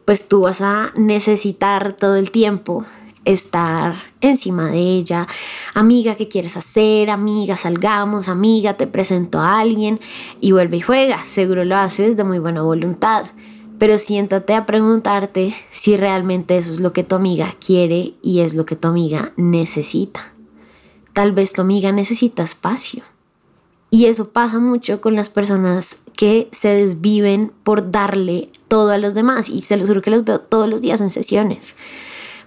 pues 0.05 0.29
tú 0.29 0.43
vas 0.43 0.61
a 0.61 0.93
necesitar 0.97 1.93
todo 1.93 2.17
el 2.17 2.31
tiempo 2.31 2.85
estar 3.25 3.95
encima 4.21 4.71
de 4.71 4.79
ella. 4.79 5.27
Amiga, 5.75 6.15
¿qué 6.17 6.29
quieres 6.29 6.57
hacer? 6.57 7.11
Amiga, 7.11 7.57
salgamos, 7.57 8.29
amiga, 8.29 8.75
te 8.75 8.87
presento 8.87 9.41
a 9.41 9.61
alguien 9.61 10.01
y 10.41 10.53
vuelve 10.53 10.79
y 10.79 10.81
juega. 10.81 11.25
Seguro 11.25 11.65
lo 11.65 11.77
haces 11.77 12.17
de 12.17 12.25
muy 12.25 12.39
buena 12.39 12.63
voluntad 12.63 13.27
pero 13.81 13.97
siéntate 13.97 14.53
a 14.53 14.67
preguntarte 14.67 15.57
si 15.71 15.97
realmente 15.97 16.59
eso 16.59 16.71
es 16.71 16.81
lo 16.81 16.93
que 16.93 17.03
tu 17.03 17.15
amiga 17.15 17.57
quiere 17.65 18.13
y 18.21 18.41
es 18.41 18.53
lo 18.53 18.67
que 18.67 18.77
tu 18.77 18.89
amiga 18.89 19.33
necesita. 19.39 20.35
Tal 21.15 21.33
vez 21.33 21.55
tu 21.55 21.63
amiga 21.63 21.91
necesita 21.91 22.43
espacio. 22.43 23.05
Y 23.89 24.05
eso 24.05 24.33
pasa 24.33 24.59
mucho 24.59 25.01
con 25.01 25.17
las 25.17 25.31
personas 25.31 25.97
que 26.15 26.51
se 26.53 26.69
desviven 26.69 27.53
por 27.65 27.91
darle 27.91 28.51
todo 28.69 28.91
a 28.91 28.99
los 28.99 29.15
demás. 29.15 29.49
Y 29.49 29.63
se 29.63 29.79
los 29.79 29.89
juro 29.89 30.03
que 30.03 30.11
los 30.11 30.25
veo 30.25 30.41
todos 30.41 30.69
los 30.69 30.83
días 30.83 31.01
en 31.01 31.09
sesiones. 31.09 31.75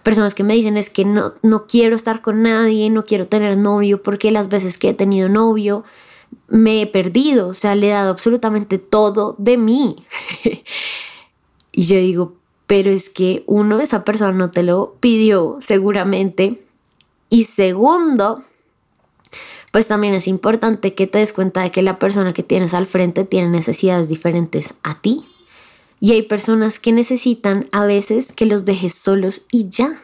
Personas 0.03 0.36
que 0.36 0.43
me 0.43 0.53
dicen 0.53 0.77
es 0.77 0.89
que 0.89 1.05
no, 1.05 1.33
no 1.41 1.65
quiero 1.65 1.95
estar 1.95 2.22
con 2.22 2.43
nadie, 2.43 2.89
no 2.89 3.05
quiero 3.05 3.27
tener 3.27 3.57
novio 3.57 4.01
porque 4.01 4.31
las 4.31 4.50
veces 4.50 4.77
que 4.77 4.89
he 4.89 4.93
tenido 4.93 5.29
novio 5.29 5.83
me 6.48 6.81
he 6.81 6.88
perdido. 6.88 7.48
O 7.48 7.53
sea, 7.53 7.75
le 7.75 7.88
he 7.88 7.91
dado 7.91 8.12
absolutamente 8.12 8.77
todo 8.77 9.36
de 9.38 9.57
mí. 9.57 10.05
Y 11.75 11.86
yo 11.86 11.98
digo, 11.98 12.36
pero 12.67 12.91
es 12.91 13.10
que 13.10 13.43
uno, 13.48 13.79
esa 13.79 14.05
persona 14.05 14.31
no 14.31 14.51
te 14.51 14.63
lo 14.63 14.95
pidió 15.00 15.57
seguramente. 15.60 16.63
Y 17.29 17.45
segundo, 17.45 18.43
pues 19.72 19.88
también 19.88 20.13
es 20.13 20.27
importante 20.27 20.93
que 20.93 21.07
te 21.07 21.17
des 21.17 21.33
cuenta 21.33 21.62
de 21.62 21.72
que 21.72 21.81
la 21.81 21.98
persona 21.98 22.31
que 22.31 22.43
tienes 22.43 22.75
al 22.75 22.86
frente 22.86 23.25
tiene 23.25 23.50
necesidades 23.50 24.07
diferentes 24.07 24.75
a 24.83 25.01
ti. 25.01 25.25
Y 26.03 26.12
hay 26.12 26.24
personas 26.24 26.79
que 26.79 26.91
necesitan 26.91 27.69
a 27.72 27.86
veces 27.86 28.33
que 28.33 28.45
los 28.45 28.65
dejes 28.65 28.93
solos 28.93 29.43
y 29.53 29.69
ya, 29.69 30.03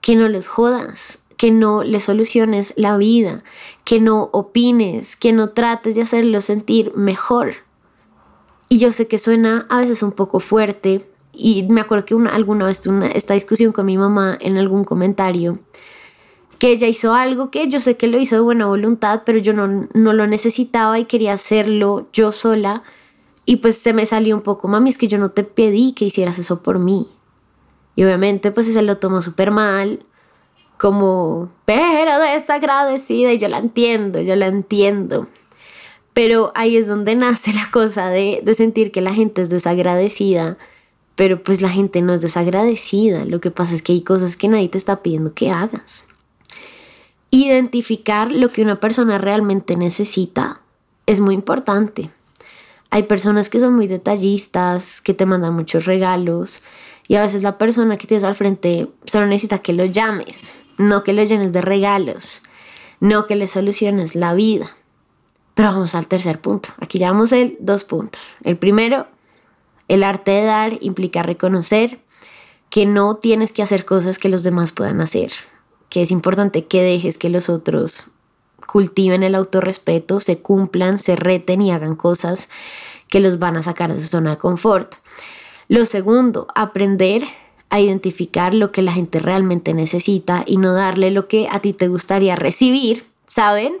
que 0.00 0.14
no 0.14 0.28
los 0.28 0.46
jodas, 0.46 1.18
que 1.36 1.50
no 1.50 1.82
les 1.82 2.04
soluciones 2.04 2.72
la 2.76 2.96
vida, 2.96 3.42
que 3.82 3.98
no 3.98 4.30
opines, 4.32 5.16
que 5.16 5.32
no 5.32 5.48
trates 5.48 5.96
de 5.96 6.02
hacerlos 6.02 6.44
sentir 6.44 6.94
mejor. 6.94 7.54
Y 8.68 8.78
yo 8.78 8.92
sé 8.92 9.08
que 9.08 9.18
suena 9.18 9.66
a 9.68 9.78
veces 9.80 10.04
un 10.04 10.12
poco 10.12 10.38
fuerte 10.38 11.10
y 11.32 11.64
me 11.64 11.80
acuerdo 11.80 12.04
que 12.04 12.14
una, 12.14 12.30
alguna 12.30 12.66
vez 12.66 12.80
tuve 12.80 13.10
esta 13.18 13.34
discusión 13.34 13.72
con 13.72 13.86
mi 13.86 13.98
mamá 13.98 14.38
en 14.40 14.56
algún 14.58 14.84
comentario 14.84 15.58
que 16.60 16.70
ella 16.70 16.86
hizo 16.86 17.14
algo 17.14 17.50
que 17.50 17.66
yo 17.66 17.80
sé 17.80 17.96
que 17.96 18.06
lo 18.06 18.16
hizo 18.16 18.36
de 18.36 18.42
buena 18.42 18.66
voluntad, 18.66 19.22
pero 19.26 19.38
yo 19.38 19.54
no, 19.54 19.88
no 19.92 20.12
lo 20.12 20.28
necesitaba 20.28 21.00
y 21.00 21.06
quería 21.06 21.32
hacerlo 21.32 22.06
yo 22.12 22.30
sola. 22.30 22.84
Y 23.44 23.56
pues 23.56 23.76
se 23.76 23.92
me 23.92 24.06
salió 24.06 24.36
un 24.36 24.42
poco, 24.42 24.68
mami, 24.68 24.90
es 24.90 24.98
que 24.98 25.08
yo 25.08 25.18
no 25.18 25.30
te 25.30 25.44
pedí 25.44 25.92
que 25.92 26.04
hicieras 26.04 26.38
eso 26.38 26.62
por 26.62 26.78
mí. 26.78 27.08
Y 27.96 28.04
obviamente 28.04 28.52
pues 28.52 28.66
se 28.66 28.82
lo 28.82 28.98
tomó 28.98 29.20
súper 29.20 29.50
mal, 29.50 30.04
como, 30.78 31.50
pero 31.64 32.18
desagradecida, 32.18 33.32
y 33.32 33.38
yo 33.38 33.48
la 33.48 33.58
entiendo, 33.58 34.20
yo 34.20 34.34
la 34.34 34.46
entiendo. 34.46 35.28
Pero 36.12 36.52
ahí 36.54 36.76
es 36.76 36.86
donde 36.86 37.14
nace 37.14 37.52
la 37.52 37.70
cosa 37.70 38.08
de, 38.08 38.42
sentir 38.56 38.92
que 38.92 39.00
la 39.00 39.14
gente 39.14 39.42
es 39.42 39.48
desagradecida, 39.48 40.58
pero 41.14 41.42
pues 41.42 41.60
la 41.60 41.68
gente 41.68 42.02
no 42.02 42.12
es 42.12 42.20
desagradecida. 42.20 43.24
Lo 43.24 43.40
que 43.40 43.50
pasa 43.50 43.74
es 43.74 43.82
que 43.82 43.92
hay 43.92 44.02
cosas 44.02 44.36
que 44.36 44.48
nadie 44.48 44.68
te 44.68 44.78
está 44.78 45.02
pidiendo 45.02 45.34
que 45.34 45.50
hagas. 45.50 46.04
Identificar 47.30 48.30
lo 48.32 48.48
que 48.48 48.62
una 48.62 48.80
persona 48.80 49.18
realmente 49.18 49.76
necesita 49.76 50.60
es 51.06 51.20
muy 51.20 51.34
importante. 51.34 52.10
Hay 52.92 53.04
personas 53.04 53.48
que 53.48 53.58
son 53.58 53.74
muy 53.74 53.86
detallistas, 53.86 55.00
que 55.00 55.14
te 55.14 55.24
mandan 55.24 55.54
muchos 55.54 55.86
regalos 55.86 56.62
y 57.08 57.14
a 57.14 57.22
veces 57.22 57.42
la 57.42 57.56
persona 57.56 57.96
que 57.96 58.06
tienes 58.06 58.22
al 58.22 58.34
frente 58.34 58.86
solo 59.06 59.26
necesita 59.26 59.60
que 59.60 59.72
lo 59.72 59.86
llames, 59.86 60.52
no 60.76 61.02
que 61.02 61.14
lo 61.14 61.24
llenes 61.24 61.54
de 61.54 61.62
regalos, 61.62 62.42
no 63.00 63.26
que 63.26 63.34
le 63.34 63.46
soluciones 63.46 64.14
la 64.14 64.34
vida. 64.34 64.76
Pero 65.54 65.70
vamos 65.70 65.94
al 65.94 66.06
tercer 66.06 66.42
punto. 66.42 66.68
Aquí 66.80 66.98
llevamos 66.98 67.32
el 67.32 67.56
dos 67.60 67.84
puntos. 67.84 68.20
El 68.44 68.58
primero, 68.58 69.06
el 69.88 70.04
arte 70.04 70.32
de 70.32 70.44
dar 70.44 70.76
implica 70.82 71.22
reconocer 71.22 71.98
que 72.68 72.84
no 72.84 73.16
tienes 73.16 73.52
que 73.52 73.62
hacer 73.62 73.86
cosas 73.86 74.18
que 74.18 74.28
los 74.28 74.42
demás 74.42 74.72
puedan 74.72 75.00
hacer, 75.00 75.32
que 75.88 76.02
es 76.02 76.10
importante 76.10 76.66
que 76.66 76.82
dejes 76.82 77.16
que 77.16 77.30
los 77.30 77.48
otros 77.48 78.04
cultiven 78.72 79.22
el 79.22 79.34
autorrespeto, 79.34 80.18
se 80.18 80.38
cumplan, 80.38 80.98
se 80.98 81.14
reten 81.14 81.60
y 81.60 81.72
hagan 81.72 81.94
cosas 81.94 82.48
que 83.06 83.20
los 83.20 83.38
van 83.38 83.58
a 83.58 83.62
sacar 83.62 83.92
de 83.92 84.00
su 84.00 84.06
zona 84.06 84.30
de 84.30 84.36
confort. 84.38 84.94
Lo 85.68 85.84
segundo, 85.84 86.46
aprender 86.54 87.22
a 87.68 87.80
identificar 87.80 88.54
lo 88.54 88.72
que 88.72 88.80
la 88.80 88.94
gente 88.94 89.18
realmente 89.18 89.74
necesita 89.74 90.42
y 90.46 90.56
no 90.56 90.72
darle 90.72 91.10
lo 91.10 91.28
que 91.28 91.48
a 91.50 91.60
ti 91.60 91.74
te 91.74 91.88
gustaría 91.88 92.34
recibir, 92.34 93.04
¿saben? 93.26 93.74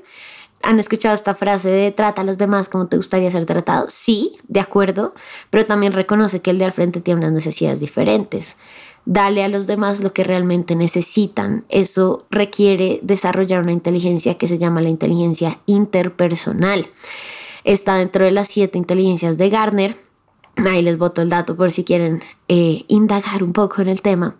¿Han 0.62 0.78
escuchado 0.78 1.14
esta 1.14 1.34
frase 1.34 1.70
de 1.70 1.90
trata 1.90 2.20
a 2.20 2.24
los 2.26 2.36
demás 2.36 2.68
como 2.68 2.88
te 2.88 2.98
gustaría 2.98 3.30
ser 3.30 3.46
tratado? 3.46 3.86
Sí, 3.88 4.36
de 4.46 4.60
acuerdo, 4.60 5.14
pero 5.48 5.64
también 5.64 5.94
reconoce 5.94 6.42
que 6.42 6.50
el 6.50 6.58
de 6.58 6.66
al 6.66 6.72
frente 6.72 7.00
tiene 7.00 7.20
unas 7.20 7.32
necesidades 7.32 7.80
diferentes. 7.80 8.56
Dale 9.04 9.42
a 9.42 9.48
los 9.48 9.66
demás 9.66 10.00
lo 10.00 10.12
que 10.12 10.24
realmente 10.24 10.76
necesitan. 10.76 11.64
Eso 11.68 12.26
requiere 12.30 13.00
desarrollar 13.02 13.62
una 13.62 13.72
inteligencia 13.72 14.38
que 14.38 14.48
se 14.48 14.58
llama 14.58 14.80
la 14.80 14.88
inteligencia 14.88 15.58
interpersonal. 15.66 16.86
Está 17.64 17.96
dentro 17.96 18.24
de 18.24 18.30
las 18.30 18.48
siete 18.48 18.78
inteligencias 18.78 19.36
de 19.38 19.50
Garner. 19.50 20.00
Ahí 20.56 20.82
les 20.82 20.98
boto 20.98 21.22
el 21.22 21.30
dato 21.30 21.56
por 21.56 21.70
si 21.72 21.84
quieren 21.84 22.22
eh, 22.48 22.84
indagar 22.88 23.42
un 23.42 23.52
poco 23.52 23.82
en 23.82 23.88
el 23.88 24.02
tema. 24.02 24.36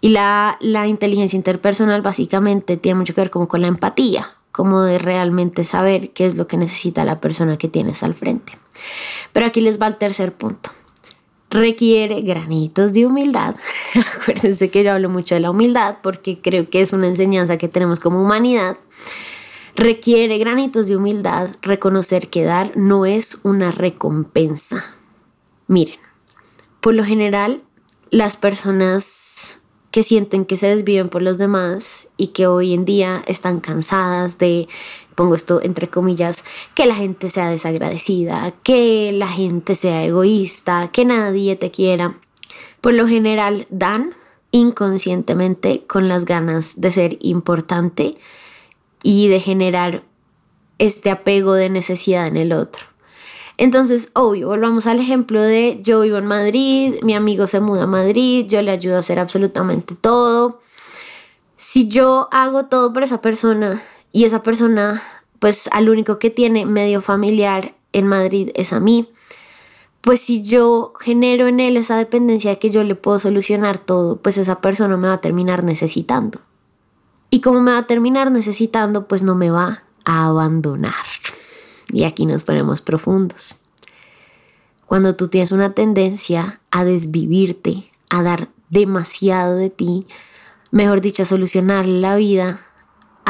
Y 0.00 0.08
la, 0.08 0.56
la 0.60 0.86
inteligencia 0.86 1.36
interpersonal 1.36 2.02
básicamente 2.02 2.76
tiene 2.76 2.98
mucho 2.98 3.14
que 3.14 3.20
ver 3.20 3.30
como 3.30 3.46
con 3.46 3.60
la 3.60 3.68
empatía 3.68 4.34
como 4.52 4.82
de 4.82 4.98
realmente 4.98 5.64
saber 5.64 6.10
qué 6.10 6.26
es 6.26 6.36
lo 6.36 6.46
que 6.46 6.56
necesita 6.56 7.04
la 7.04 7.20
persona 7.20 7.56
que 7.56 7.68
tienes 7.68 8.02
al 8.02 8.14
frente. 8.14 8.58
Pero 9.32 9.46
aquí 9.46 9.60
les 9.60 9.80
va 9.80 9.86
el 9.86 9.96
tercer 9.96 10.34
punto. 10.34 10.70
Requiere 11.50 12.20
granitos 12.22 12.92
de 12.92 13.06
humildad. 13.06 13.56
Acuérdense 14.16 14.70
que 14.70 14.84
yo 14.84 14.92
hablo 14.92 15.08
mucho 15.08 15.34
de 15.34 15.40
la 15.40 15.50
humildad 15.50 15.98
porque 16.02 16.40
creo 16.40 16.70
que 16.70 16.80
es 16.80 16.92
una 16.92 17.08
enseñanza 17.08 17.58
que 17.58 17.68
tenemos 17.68 17.98
como 17.98 18.22
humanidad. 18.22 18.76
Requiere 19.74 20.38
granitos 20.38 20.86
de 20.86 20.96
humildad 20.96 21.50
reconocer 21.62 22.28
que 22.28 22.44
dar 22.44 22.76
no 22.76 23.04
es 23.04 23.38
una 23.42 23.70
recompensa. 23.70 24.94
Miren, 25.66 25.98
por 26.80 26.94
lo 26.94 27.04
general 27.04 27.62
las 28.10 28.36
personas 28.36 29.58
que 29.90 30.02
sienten 30.02 30.44
que 30.44 30.56
se 30.56 30.68
desviven 30.68 31.08
por 31.08 31.22
los 31.22 31.36
demás 31.38 32.08
y 32.16 32.28
que 32.28 32.46
hoy 32.46 32.74
en 32.74 32.84
día 32.84 33.22
están 33.26 33.60
cansadas 33.60 34.38
de, 34.38 34.68
pongo 35.14 35.34
esto 35.34 35.60
entre 35.62 35.88
comillas, 35.88 36.44
que 36.74 36.86
la 36.86 36.94
gente 36.94 37.30
sea 37.30 37.50
desagradecida, 37.50 38.52
que 38.62 39.12
la 39.12 39.28
gente 39.28 39.74
sea 39.74 40.04
egoísta, 40.04 40.90
que 40.92 41.04
nadie 41.04 41.56
te 41.56 41.70
quiera. 41.70 42.18
Por 42.80 42.94
lo 42.94 43.06
general 43.06 43.66
dan 43.70 44.14
inconscientemente 44.50 45.84
con 45.86 46.08
las 46.08 46.24
ganas 46.24 46.80
de 46.80 46.90
ser 46.90 47.18
importante 47.20 48.16
y 49.02 49.28
de 49.28 49.40
generar 49.40 50.02
este 50.78 51.10
apego 51.10 51.54
de 51.54 51.68
necesidad 51.70 52.26
en 52.26 52.36
el 52.36 52.52
otro. 52.52 52.90
Entonces, 53.58 54.08
obvio, 54.14 54.48
volvamos 54.48 54.86
al 54.86 55.00
ejemplo 55.00 55.42
de 55.42 55.80
yo 55.82 56.00
vivo 56.00 56.16
en 56.16 56.24
Madrid, 56.24 56.94
mi 57.02 57.14
amigo 57.14 57.46
se 57.46 57.60
muda 57.60 57.82
a 57.82 57.86
Madrid, 57.86 58.46
yo 58.48 58.62
le 58.62 58.70
ayudo 58.70 58.96
a 58.96 59.00
hacer 59.00 59.18
absolutamente 59.18 59.94
todo. 59.94 60.62
Si 61.56 61.88
yo 61.88 62.28
hago 62.32 62.64
todo 62.64 62.90
por 62.94 63.02
esa 63.02 63.20
persona 63.20 63.82
y 64.12 64.24
esa 64.24 64.42
persona, 64.42 65.02
pues 65.38 65.68
al 65.72 65.88
único 65.88 66.18
que 66.18 66.30
tiene 66.30 66.66
medio 66.66 67.00
familiar 67.00 67.74
en 67.92 68.06
Madrid 68.06 68.50
es 68.54 68.72
a 68.72 68.80
mí, 68.80 69.08
pues 70.00 70.20
si 70.20 70.42
yo 70.42 70.94
genero 70.98 71.46
en 71.46 71.60
él 71.60 71.76
esa 71.76 71.96
dependencia 71.96 72.50
de 72.50 72.58
que 72.58 72.70
yo 72.70 72.82
le 72.84 72.94
puedo 72.94 73.18
solucionar 73.18 73.78
todo, 73.78 74.16
pues 74.16 74.38
esa 74.38 74.60
persona 74.60 74.96
me 74.96 75.08
va 75.08 75.14
a 75.14 75.20
terminar 75.20 75.62
necesitando. 75.62 76.40
Y 77.30 77.40
como 77.42 77.60
me 77.60 77.72
va 77.72 77.78
a 77.78 77.86
terminar 77.86 78.30
necesitando, 78.30 79.06
pues 79.06 79.22
no 79.22 79.34
me 79.34 79.50
va 79.50 79.84
a 80.04 80.26
abandonar. 80.26 80.94
Y 81.92 82.04
aquí 82.04 82.26
nos 82.26 82.44
ponemos 82.44 82.80
profundos. 82.80 83.56
Cuando 84.86 85.14
tú 85.14 85.28
tienes 85.28 85.52
una 85.52 85.72
tendencia 85.72 86.60
a 86.70 86.82
desvivirte, 86.82 87.90
a 88.08 88.22
dar 88.22 88.48
demasiado 88.70 89.56
de 89.56 89.70
ti, 89.70 90.06
mejor 90.72 91.00
dicho, 91.00 91.22
a 91.22 91.26
solucionar 91.26 91.86
la 91.86 92.16
vida 92.16 92.66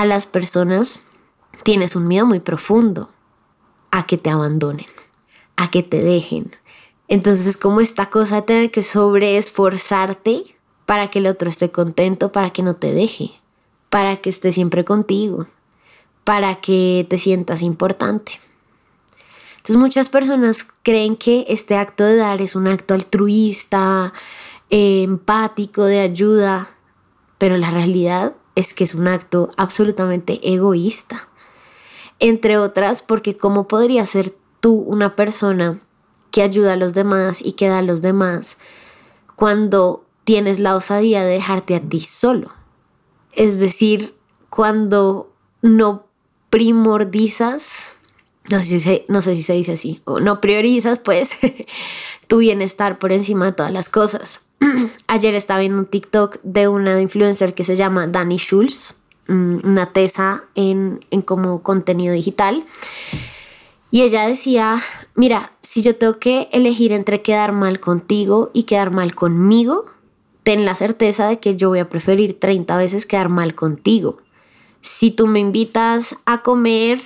a 0.01 0.07
las 0.07 0.27
personas, 0.27 1.01
tienes 1.63 1.95
un 1.95 2.09
miedo 2.09 2.25
muy 2.25 2.41
profundo 2.41 3.11
a 3.91 4.07
que 4.07 4.17
te 4.17 4.31
abandonen, 4.31 4.87
a 5.57 5.71
que 5.71 5.83
te 5.83 6.03
dejen. 6.03 6.57
Entonces 7.07 7.47
es 7.47 7.59
como 7.59 7.83
esta 7.83 8.09
cosa 8.09 8.37
de 8.37 8.43
tener 8.43 8.71
que 8.71 8.83
sobreesforzarte 8.83 10.57
para 10.87 11.11
que 11.11 11.19
el 11.19 11.27
otro 11.27 11.51
esté 11.51 11.71
contento, 11.71 12.33
para 12.33 12.49
que 12.49 12.63
no 12.63 12.77
te 12.77 12.95
deje, 12.95 13.33
para 13.91 14.17
que 14.17 14.31
esté 14.31 14.53
siempre 14.53 14.87
contigo, 14.87 15.49
para 16.25 16.63
que 16.63 17.07
te 17.11 17.19
sientas 17.19 17.61
importante. 17.61 18.41
Entonces 19.59 19.77
muchas 19.77 20.09
personas 20.09 20.67
creen 20.83 21.15
que 21.15 21.45
este 21.49 21.77
acto 21.77 22.05
de 22.05 22.17
dar 22.17 22.41
es 22.41 22.57
un 22.57 22.69
acto 22.69 22.95
altruista, 22.95 24.15
eh, 24.71 25.03
empático, 25.03 25.85
de 25.85 26.01
ayuda, 26.01 26.71
pero 27.37 27.59
la 27.59 27.71
realidad 27.71 28.33
es 28.55 28.75
que 28.75 28.85
es 28.85 28.95
un 28.95 29.09
acto 29.09 29.51
absolutamente 29.57 30.41
egoísta. 30.43 31.29
Entre 32.19 32.59
otras, 32.59 33.03
porque 33.03 33.37
¿cómo 33.37 33.67
podría 33.67 34.05
ser 34.07 34.35
tú 34.61 34.75
una 34.75 35.17
persona 35.17 35.81
que 36.31 36.43
ayuda 36.43 36.75
a 36.75 36.77
los 36.77 36.95
demás 36.95 37.41
y 37.45 37.53
que 37.53 37.69
da 37.69 37.79
a 37.79 37.83
los 37.83 38.03
demás 38.03 38.59
cuando 39.37 40.05
tienes 40.25 40.59
la 40.59 40.77
osadía 40.77 41.25
de 41.25 41.33
dejarte 41.33 41.75
a 41.75 41.81
ti 41.81 42.01
solo? 42.01 42.53
Es 43.33 43.59
decir, 43.59 44.15
cuando 44.51 45.33
no 45.63 46.07
primordizas, 46.51 47.99
no 48.51 48.59
sé 48.59 48.65
si 48.65 48.81
se, 48.81 49.05
no 49.09 49.23
sé 49.23 49.37
si 49.37 49.43
se 49.43 49.55
dice 49.55 49.73
así, 49.73 50.03
o 50.05 50.21
no 50.21 50.41
priorizas 50.41 50.99
pues 50.99 51.31
tu 52.27 52.39
bienestar 52.39 52.99
por 52.99 53.13
encima 53.13 53.47
de 53.47 53.53
todas 53.53 53.73
las 53.73 53.89
cosas. 53.89 54.43
Ayer 55.07 55.35
estaba 55.35 55.61
viendo 55.61 55.79
un 55.79 55.87
TikTok 55.87 56.39
de 56.43 56.69
una 56.69 57.01
influencer 57.01 57.55
que 57.55 57.65
se 57.65 57.77
llama 57.77 58.07
Dani 58.07 58.37
Schulz, 58.37 58.95
mm, 59.29 59.59
una 59.65 59.87
tesa 59.87 60.45
en, 60.55 61.05
en 61.11 61.23
como 61.23 61.63
contenido 61.63 62.15
digital. 62.15 62.65
Y 63.91 64.03
ella 64.03 64.27
decía, 64.27 64.81
mira, 65.15 65.53
si 65.63 65.83
yo 65.83 65.97
tengo 65.97 66.19
que 66.19 66.49
elegir 66.53 66.93
entre 66.93 67.23
quedar 67.23 67.53
mal 67.53 67.81
contigo 67.81 68.51
y 68.53 68.65
quedar 68.65 68.93
mal 68.93 69.15
conmigo, 69.15 69.87
ten 70.43 70.65
la 70.65 70.75
certeza 70.75 71.29
de 71.29 71.41
que 71.41 71.57
yo 71.57 71.71
voy 71.71 71.81
a 71.81 71.89
preferir 71.89 72.39
30 72.39 72.77
veces 72.77 73.07
quedar 73.07 73.29
mal 73.29 73.55
contigo. 73.55 74.19
Si 74.81 75.11
tú 75.11 75.27
me 75.27 75.41
invitas 75.41 76.17
a 76.25 76.43
comer 76.43 77.01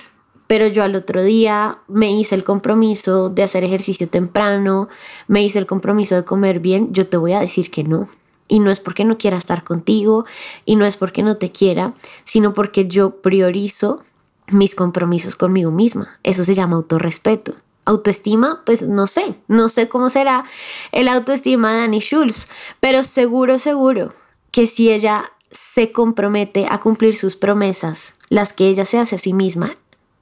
pero 0.47 0.67
yo 0.67 0.83
al 0.83 0.95
otro 0.95 1.23
día 1.23 1.79
me 1.87 2.11
hice 2.11 2.35
el 2.35 2.43
compromiso 2.43 3.29
de 3.29 3.43
hacer 3.43 3.63
ejercicio 3.63 4.07
temprano, 4.07 4.89
me 5.27 5.43
hice 5.43 5.59
el 5.59 5.65
compromiso 5.65 6.15
de 6.15 6.23
comer 6.23 6.59
bien, 6.59 6.93
yo 6.93 7.07
te 7.07 7.17
voy 7.17 7.33
a 7.33 7.39
decir 7.39 7.71
que 7.71 7.83
no. 7.83 8.09
Y 8.47 8.59
no 8.59 8.69
es 8.69 8.79
porque 8.79 9.05
no 9.05 9.17
quiera 9.17 9.37
estar 9.37 9.63
contigo 9.63 10.25
y 10.65 10.75
no 10.75 10.85
es 10.85 10.97
porque 10.97 11.23
no 11.23 11.37
te 11.37 11.51
quiera, 11.51 11.95
sino 12.25 12.53
porque 12.53 12.87
yo 12.87 13.21
priorizo 13.21 14.03
mis 14.47 14.75
compromisos 14.75 15.35
conmigo 15.35 15.71
misma. 15.71 16.19
Eso 16.21 16.43
se 16.43 16.53
llama 16.53 16.75
autorrespeto. 16.75 17.55
Autoestima, 17.85 18.61
pues 18.65 18.83
no 18.83 19.07
sé, 19.07 19.35
no 19.47 19.69
sé 19.69 19.87
cómo 19.87 20.09
será 20.09 20.45
el 20.91 21.07
autoestima 21.07 21.73
de 21.73 21.83
Annie 21.83 22.01
Schulz, 22.01 22.47
pero 22.79 23.03
seguro, 23.03 23.57
seguro 23.57 24.13
que 24.51 24.67
si 24.67 24.91
ella 24.91 25.31
se 25.51 25.91
compromete 25.91 26.65
a 26.69 26.79
cumplir 26.79 27.15
sus 27.15 27.35
promesas, 27.35 28.13
las 28.29 28.53
que 28.53 28.67
ella 28.67 28.85
se 28.85 28.97
hace 28.97 29.15
a 29.15 29.19
sí 29.19 29.33
misma 29.33 29.75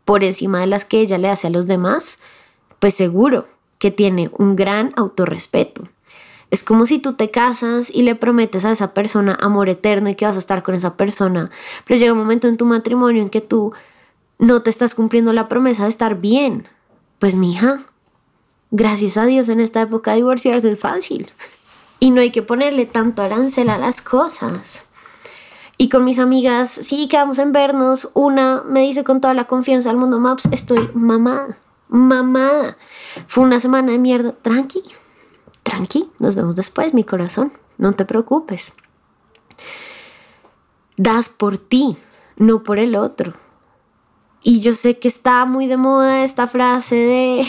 por 0.05 0.23
encima 0.23 0.59
de 0.59 0.67
las 0.67 0.85
que 0.85 0.99
ella 0.99 1.17
le 1.17 1.29
hace 1.29 1.47
a 1.47 1.49
los 1.51 1.67
demás, 1.67 2.19
pues 2.79 2.93
seguro 2.93 3.47
que 3.79 3.91
tiene 3.91 4.29
un 4.37 4.55
gran 4.55 4.93
autorrespeto. 4.95 5.83
Es 6.51 6.63
como 6.63 6.85
si 6.85 6.99
tú 6.99 7.13
te 7.13 7.31
casas 7.31 7.89
y 7.89 8.03
le 8.03 8.15
prometes 8.15 8.63
a 8.63 8.71
esa 8.71 8.93
persona 8.93 9.37
amor 9.41 9.69
eterno 9.69 10.09
y 10.09 10.15
que 10.15 10.25
vas 10.25 10.35
a 10.35 10.39
estar 10.39 10.61
con 10.61 10.75
esa 10.75 10.95
persona, 10.95 11.49
pero 11.85 11.99
llega 11.99 12.13
un 12.13 12.19
momento 12.19 12.47
en 12.47 12.57
tu 12.57 12.65
matrimonio 12.65 13.23
en 13.23 13.29
que 13.29 13.41
tú 13.41 13.73
no 14.37 14.61
te 14.61 14.69
estás 14.69 14.93
cumpliendo 14.93 15.33
la 15.33 15.49
promesa 15.49 15.83
de 15.83 15.89
estar 15.89 16.19
bien. 16.19 16.67
Pues 17.17 17.35
mija, 17.35 17.81
gracias 18.71 19.17
a 19.17 19.25
Dios 19.25 19.49
en 19.49 19.59
esta 19.59 19.81
época 19.81 20.13
divorciarse 20.13 20.69
es 20.69 20.79
fácil. 20.79 21.31
Y 21.99 22.11
no 22.11 22.21
hay 22.21 22.31
que 22.31 22.43
ponerle 22.43 22.85
tanto 22.85 23.21
arancel 23.21 23.69
a 23.69 23.77
las 23.77 24.01
cosas. 24.01 24.85
Y 25.77 25.89
con 25.89 26.03
mis 26.03 26.19
amigas, 26.19 26.69
sí, 26.69 27.07
quedamos 27.07 27.39
en 27.39 27.51
vernos. 27.51 28.09
Una 28.13 28.63
me 28.65 28.81
dice 28.81 29.03
con 29.03 29.21
toda 29.21 29.33
la 29.33 29.45
confianza 29.45 29.89
al 29.89 29.97
mundo 29.97 30.19
Maps, 30.19 30.47
estoy 30.51 30.89
mamada, 30.93 31.57
mamada. 31.89 32.77
Fue 33.27 33.43
una 33.43 33.59
semana 33.59 33.91
de 33.91 33.99
mierda. 33.99 34.33
Tranqui, 34.33 34.83
tranqui, 35.63 36.09
nos 36.19 36.35
vemos 36.35 36.55
después, 36.55 36.93
mi 36.93 37.03
corazón. 37.03 37.53
No 37.77 37.93
te 37.93 38.05
preocupes. 38.05 38.73
Das 40.95 41.29
por 41.29 41.57
ti, 41.57 41.97
no 42.37 42.61
por 42.61 42.77
el 42.77 42.95
otro. 42.95 43.33
Y 44.43 44.59
yo 44.59 44.73
sé 44.73 44.99
que 44.99 45.07
está 45.07 45.45
muy 45.45 45.67
de 45.67 45.77
moda 45.77 46.23
esta 46.23 46.47
frase 46.47 46.95
de 46.95 47.47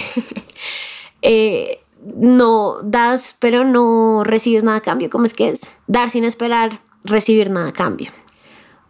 eh, 1.23 1.85
no 2.17 2.81
das, 2.83 3.37
pero 3.39 3.65
no 3.65 4.23
recibes 4.25 4.65
nada 4.65 4.79
a 4.79 4.83
cambio. 4.83 5.11
¿Cómo 5.11 5.27
es 5.27 5.35
que 5.35 5.49
es? 5.49 5.73
Dar 5.87 6.09
sin 6.09 6.25
esperar 6.25 6.81
recibir 7.05 7.51
nada 7.51 7.69
a 7.69 7.73
cambio. 7.73 8.11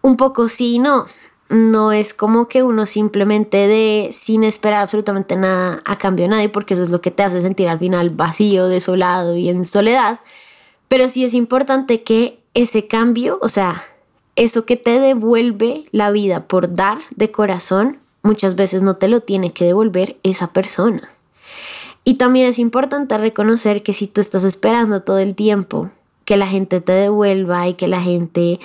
Un 0.01 0.17
poco 0.17 0.49
sí 0.49 0.77
y 0.77 0.79
no. 0.79 1.07
No 1.51 1.93
es 1.93 2.15
como 2.15 2.49
que 2.49 2.63
uno 2.63 2.87
simplemente 2.87 3.69
dé 3.69 4.11
sin 4.13 4.45
esperar 4.45 4.83
absolutamente 4.83 5.37
nada 5.37 5.83
a 5.85 5.99
cambio 5.99 6.25
de 6.25 6.31
nadie, 6.31 6.49
porque 6.49 6.75
eso 6.75 6.83
es 6.83 6.89
lo 6.89 7.01
que 7.01 7.11
te 7.11 7.23
hace 7.23 7.41
sentir 7.43 7.69
al 7.69 7.79
final 7.79 8.11
vacío, 8.11 8.67
desolado 8.67 9.37
y 9.37 9.51
en 9.51 9.65
soledad. 9.65 10.21
Pero 10.89 11.09
sí 11.09 11.25
es 11.25 11.35
importante 11.35 12.03
que 12.03 12.39
ese 12.55 12.87
cambio, 12.87 13.39
o 13.43 13.49
sea, 13.49 13.85
eso 14.37 14.65
que 14.65 14.77
te 14.77 14.99
devuelve 15.01 15.85
la 15.93 16.11
vida 16.11 16.45
por 16.45 16.75
dar 16.75 16.99
de 17.15 17.31
corazón, 17.31 17.99
muchas 18.23 18.57
veces 18.57 18.83
no 18.83 18.95
te 18.95 19.09
lo 19.09 19.21
tiene 19.21 19.53
que 19.53 19.65
devolver 19.65 20.17
esa 20.23 20.49
persona. 20.53 21.11
Y 22.05 22.15
también 22.15 22.47
es 22.47 22.59
importante 22.59 23.17
reconocer 23.17 23.83
que 23.83 23.93
si 23.93 24.07
tú 24.07 24.21
estás 24.21 24.45
esperando 24.45 25.03
todo 25.03 25.19
el 25.19 25.35
tiempo 25.35 25.91
que 26.25 26.37
la 26.37 26.47
gente 26.47 26.81
te 26.81 26.93
devuelva 26.93 27.69
y 27.69 27.75
que 27.75 27.89
la 27.89 28.01
gente 28.01 28.61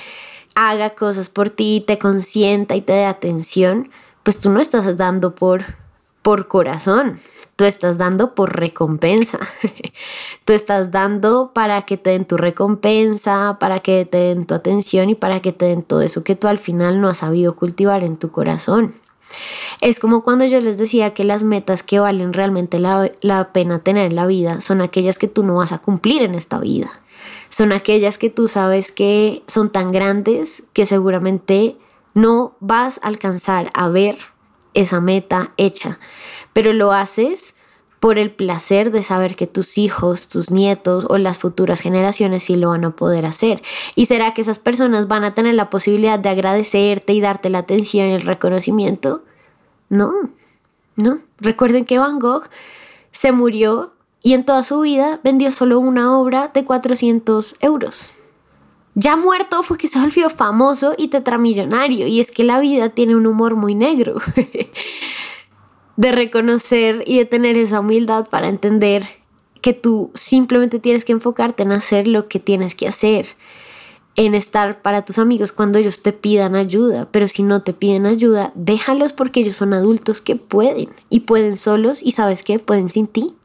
haga 0.55 0.91
cosas 0.91 1.29
por 1.29 1.49
ti, 1.49 1.83
te 1.85 1.97
consienta 1.97 2.75
y 2.75 2.81
te 2.81 2.93
dé 2.93 3.05
atención, 3.05 3.91
pues 4.23 4.39
tú 4.39 4.49
no 4.49 4.59
estás 4.59 4.97
dando 4.97 5.33
por, 5.33 5.63
por 6.21 6.47
corazón, 6.47 7.19
tú 7.55 7.65
estás 7.65 7.97
dando 7.97 8.35
por 8.35 8.57
recompensa. 8.57 9.39
tú 10.45 10.53
estás 10.53 10.91
dando 10.91 11.51
para 11.53 11.83
que 11.83 11.97
te 11.97 12.11
den 12.11 12.25
tu 12.25 12.37
recompensa, 12.37 13.57
para 13.59 13.79
que 13.79 14.05
te 14.05 14.17
den 14.17 14.45
tu 14.45 14.53
atención 14.53 15.09
y 15.09 15.15
para 15.15 15.41
que 15.41 15.51
te 15.51 15.65
den 15.65 15.83
todo 15.83 16.01
eso 16.01 16.23
que 16.23 16.35
tú 16.35 16.47
al 16.47 16.57
final 16.57 17.01
no 17.01 17.07
has 17.07 17.17
sabido 17.17 17.55
cultivar 17.55 18.03
en 18.03 18.17
tu 18.17 18.31
corazón. 18.31 18.95
Es 19.79 19.99
como 19.99 20.23
cuando 20.23 20.45
yo 20.45 20.59
les 20.59 20.77
decía 20.77 21.13
que 21.13 21.23
las 21.23 21.43
metas 21.43 21.83
que 21.83 21.99
valen 21.99 22.33
realmente 22.33 22.79
la, 22.79 23.11
la 23.21 23.53
pena 23.53 23.79
tener 23.79 24.07
en 24.07 24.15
la 24.15 24.25
vida 24.25 24.59
son 24.59 24.81
aquellas 24.81 25.17
que 25.17 25.27
tú 25.27 25.43
no 25.43 25.55
vas 25.55 25.71
a 25.71 25.79
cumplir 25.79 26.23
en 26.23 26.35
esta 26.35 26.59
vida 26.59 26.89
son 27.49 27.71
aquellas 27.71 28.17
que 28.17 28.29
tú 28.29 28.47
sabes 28.47 28.91
que 28.91 29.43
son 29.47 29.71
tan 29.71 29.91
grandes 29.91 30.63
que 30.73 30.85
seguramente 30.85 31.77
no 32.13 32.55
vas 32.59 32.99
a 33.03 33.07
alcanzar 33.07 33.71
a 33.73 33.89
ver 33.89 34.17
esa 34.73 35.01
meta 35.01 35.53
hecha, 35.57 35.99
pero 36.53 36.73
lo 36.73 36.91
haces 36.91 37.55
por 37.99 38.17
el 38.17 38.31
placer 38.31 38.91
de 38.91 39.03
saber 39.03 39.35
que 39.35 39.45
tus 39.45 39.77
hijos, 39.77 40.29
tus 40.29 40.51
nietos 40.51 41.05
o 41.09 41.17
las 41.17 41.37
futuras 41.37 41.81
generaciones 41.81 42.43
sí 42.43 42.55
lo 42.55 42.69
van 42.69 42.85
a 42.85 42.95
poder 42.95 43.25
hacer. 43.25 43.61
¿Y 43.95 44.05
será 44.05 44.33
que 44.33 44.41
esas 44.41 44.57
personas 44.57 45.07
van 45.07 45.25
a 45.25 45.33
tener 45.33 45.55
la 45.55 45.69
posibilidad 45.69 46.17
de 46.17 46.29
agradecerte 46.29 47.13
y 47.13 47.19
darte 47.19 47.49
la 47.49 47.59
atención 47.59 48.07
y 48.07 48.13
el 48.13 48.21
reconocimiento? 48.21 49.23
No, 49.89 50.13
no. 50.95 51.19
Recuerden 51.39 51.83
que 51.83 51.99
Van 51.99 52.19
Gogh 52.19 52.49
se 53.11 53.31
murió 53.33 53.93
y 54.21 54.33
en 54.33 54.43
toda 54.43 54.63
su 54.63 54.81
vida 54.81 55.19
vendió 55.23 55.51
solo 55.51 55.79
una 55.79 56.17
obra 56.17 56.51
de 56.53 56.65
400 56.65 57.55
euros. 57.61 58.09
Ya 58.95 59.15
muerto 59.15 59.63
fue 59.63 59.77
que 59.77 59.87
se 59.87 59.99
volvió 59.99 60.29
famoso 60.29 60.93
y 60.97 61.07
tetramillonario, 61.07 62.07
y 62.07 62.19
es 62.19 62.31
que 62.31 62.43
la 62.43 62.59
vida 62.59 62.89
tiene 62.89 63.15
un 63.15 63.27
humor 63.27 63.55
muy 63.55 63.75
negro. 63.75 64.15
de 65.99 66.13
reconocer 66.13 67.03
y 67.05 67.17
de 67.17 67.25
tener 67.25 67.57
esa 67.57 67.81
humildad 67.81 68.29
para 68.29 68.47
entender 68.47 69.05
que 69.61 69.73
tú 69.73 70.11
simplemente 70.13 70.79
tienes 70.79 71.03
que 71.03 71.11
enfocarte 71.11 71.63
en 71.63 71.73
hacer 71.73 72.07
lo 72.07 72.29
que 72.29 72.39
tienes 72.39 72.73
que 72.73 72.87
hacer, 72.87 73.27
en 74.15 74.33
estar 74.33 74.81
para 74.81 75.03
tus 75.03 75.19
amigos 75.19 75.51
cuando 75.51 75.77
ellos 75.77 76.01
te 76.01 76.13
pidan 76.13 76.55
ayuda, 76.55 77.09
pero 77.11 77.27
si 77.27 77.43
no 77.43 77.63
te 77.63 77.73
piden 77.73 78.05
ayuda, 78.05 78.53
déjalos 78.55 79.11
porque 79.11 79.41
ellos 79.41 79.57
son 79.57 79.73
adultos 79.73 80.21
que 80.21 80.37
pueden 80.37 80.89
y 81.09 81.21
pueden 81.21 81.57
solos 81.57 82.01
y 82.01 82.13
sabes 82.13 82.43
que 82.43 82.59
pueden 82.59 82.87
sin 82.87 83.07
ti 83.07 83.35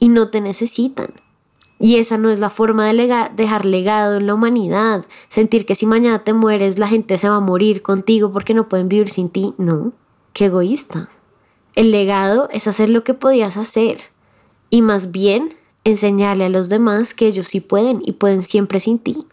y 0.00 0.08
no 0.08 0.30
te 0.30 0.40
necesitan. 0.40 1.12
Y 1.78 1.96
esa 1.96 2.18
no 2.18 2.28
es 2.30 2.40
la 2.40 2.50
forma 2.50 2.92
de 2.92 3.28
dejar 3.36 3.64
legado 3.64 4.16
en 4.16 4.26
la 4.26 4.34
humanidad. 4.34 5.06
Sentir 5.28 5.64
que 5.64 5.74
si 5.74 5.86
mañana 5.86 6.24
te 6.24 6.32
mueres 6.32 6.78
la 6.78 6.88
gente 6.88 7.16
se 7.16 7.28
va 7.28 7.36
a 7.36 7.40
morir 7.40 7.82
contigo 7.82 8.32
porque 8.32 8.52
no 8.52 8.68
pueden 8.68 8.88
vivir 8.88 9.08
sin 9.08 9.30
ti. 9.30 9.54
No, 9.56 9.92
qué 10.32 10.46
egoísta. 10.46 11.08
El 11.74 11.90
legado 11.92 12.48
es 12.52 12.66
hacer 12.66 12.88
lo 12.88 13.04
que 13.04 13.14
podías 13.14 13.56
hacer 13.56 14.00
y 14.68 14.82
más 14.82 15.10
bien 15.10 15.54
enseñarle 15.84 16.44
a 16.44 16.48
los 16.50 16.68
demás 16.68 17.14
que 17.14 17.26
ellos 17.26 17.46
sí 17.46 17.60
pueden 17.60 18.02
y 18.04 18.12
pueden 18.12 18.42
siempre 18.42 18.80
sin 18.80 18.98
ti. 18.98 19.26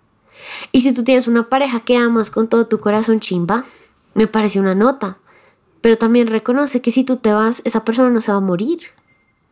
Y 0.71 0.81
si 0.81 0.93
tú 0.93 1.03
tienes 1.03 1.27
una 1.27 1.49
pareja 1.49 1.81
que 1.81 1.97
amas 1.97 2.29
con 2.29 2.47
todo 2.47 2.67
tu 2.67 2.79
corazón 2.79 3.19
chimba, 3.19 3.65
me 4.13 4.27
parece 4.27 4.59
una 4.59 4.75
nota. 4.75 5.17
Pero 5.81 5.97
también 5.97 6.27
reconoce 6.27 6.81
que 6.81 6.91
si 6.91 7.03
tú 7.03 7.17
te 7.17 7.33
vas, 7.33 7.61
esa 7.65 7.83
persona 7.83 8.09
no 8.09 8.21
se 8.21 8.31
va 8.31 8.37
a 8.37 8.41
morir. 8.41 8.79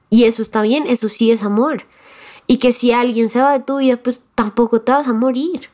Y 0.09 0.25
eso 0.25 0.41
está 0.41 0.61
bien, 0.61 0.85
eso 0.87 1.09
sí 1.09 1.31
es 1.31 1.43
amor 1.43 1.85
y 2.47 2.57
que 2.57 2.71
si 2.71 2.91
alguien 2.91 3.29
se 3.29 3.41
va 3.41 3.57
de 3.57 3.63
tu 3.63 3.77
vida, 3.77 3.97
pues 3.97 4.23
tampoco 4.35 4.81
te 4.81 4.91
vas 4.91 5.07
a 5.07 5.13
morir. 5.13 5.69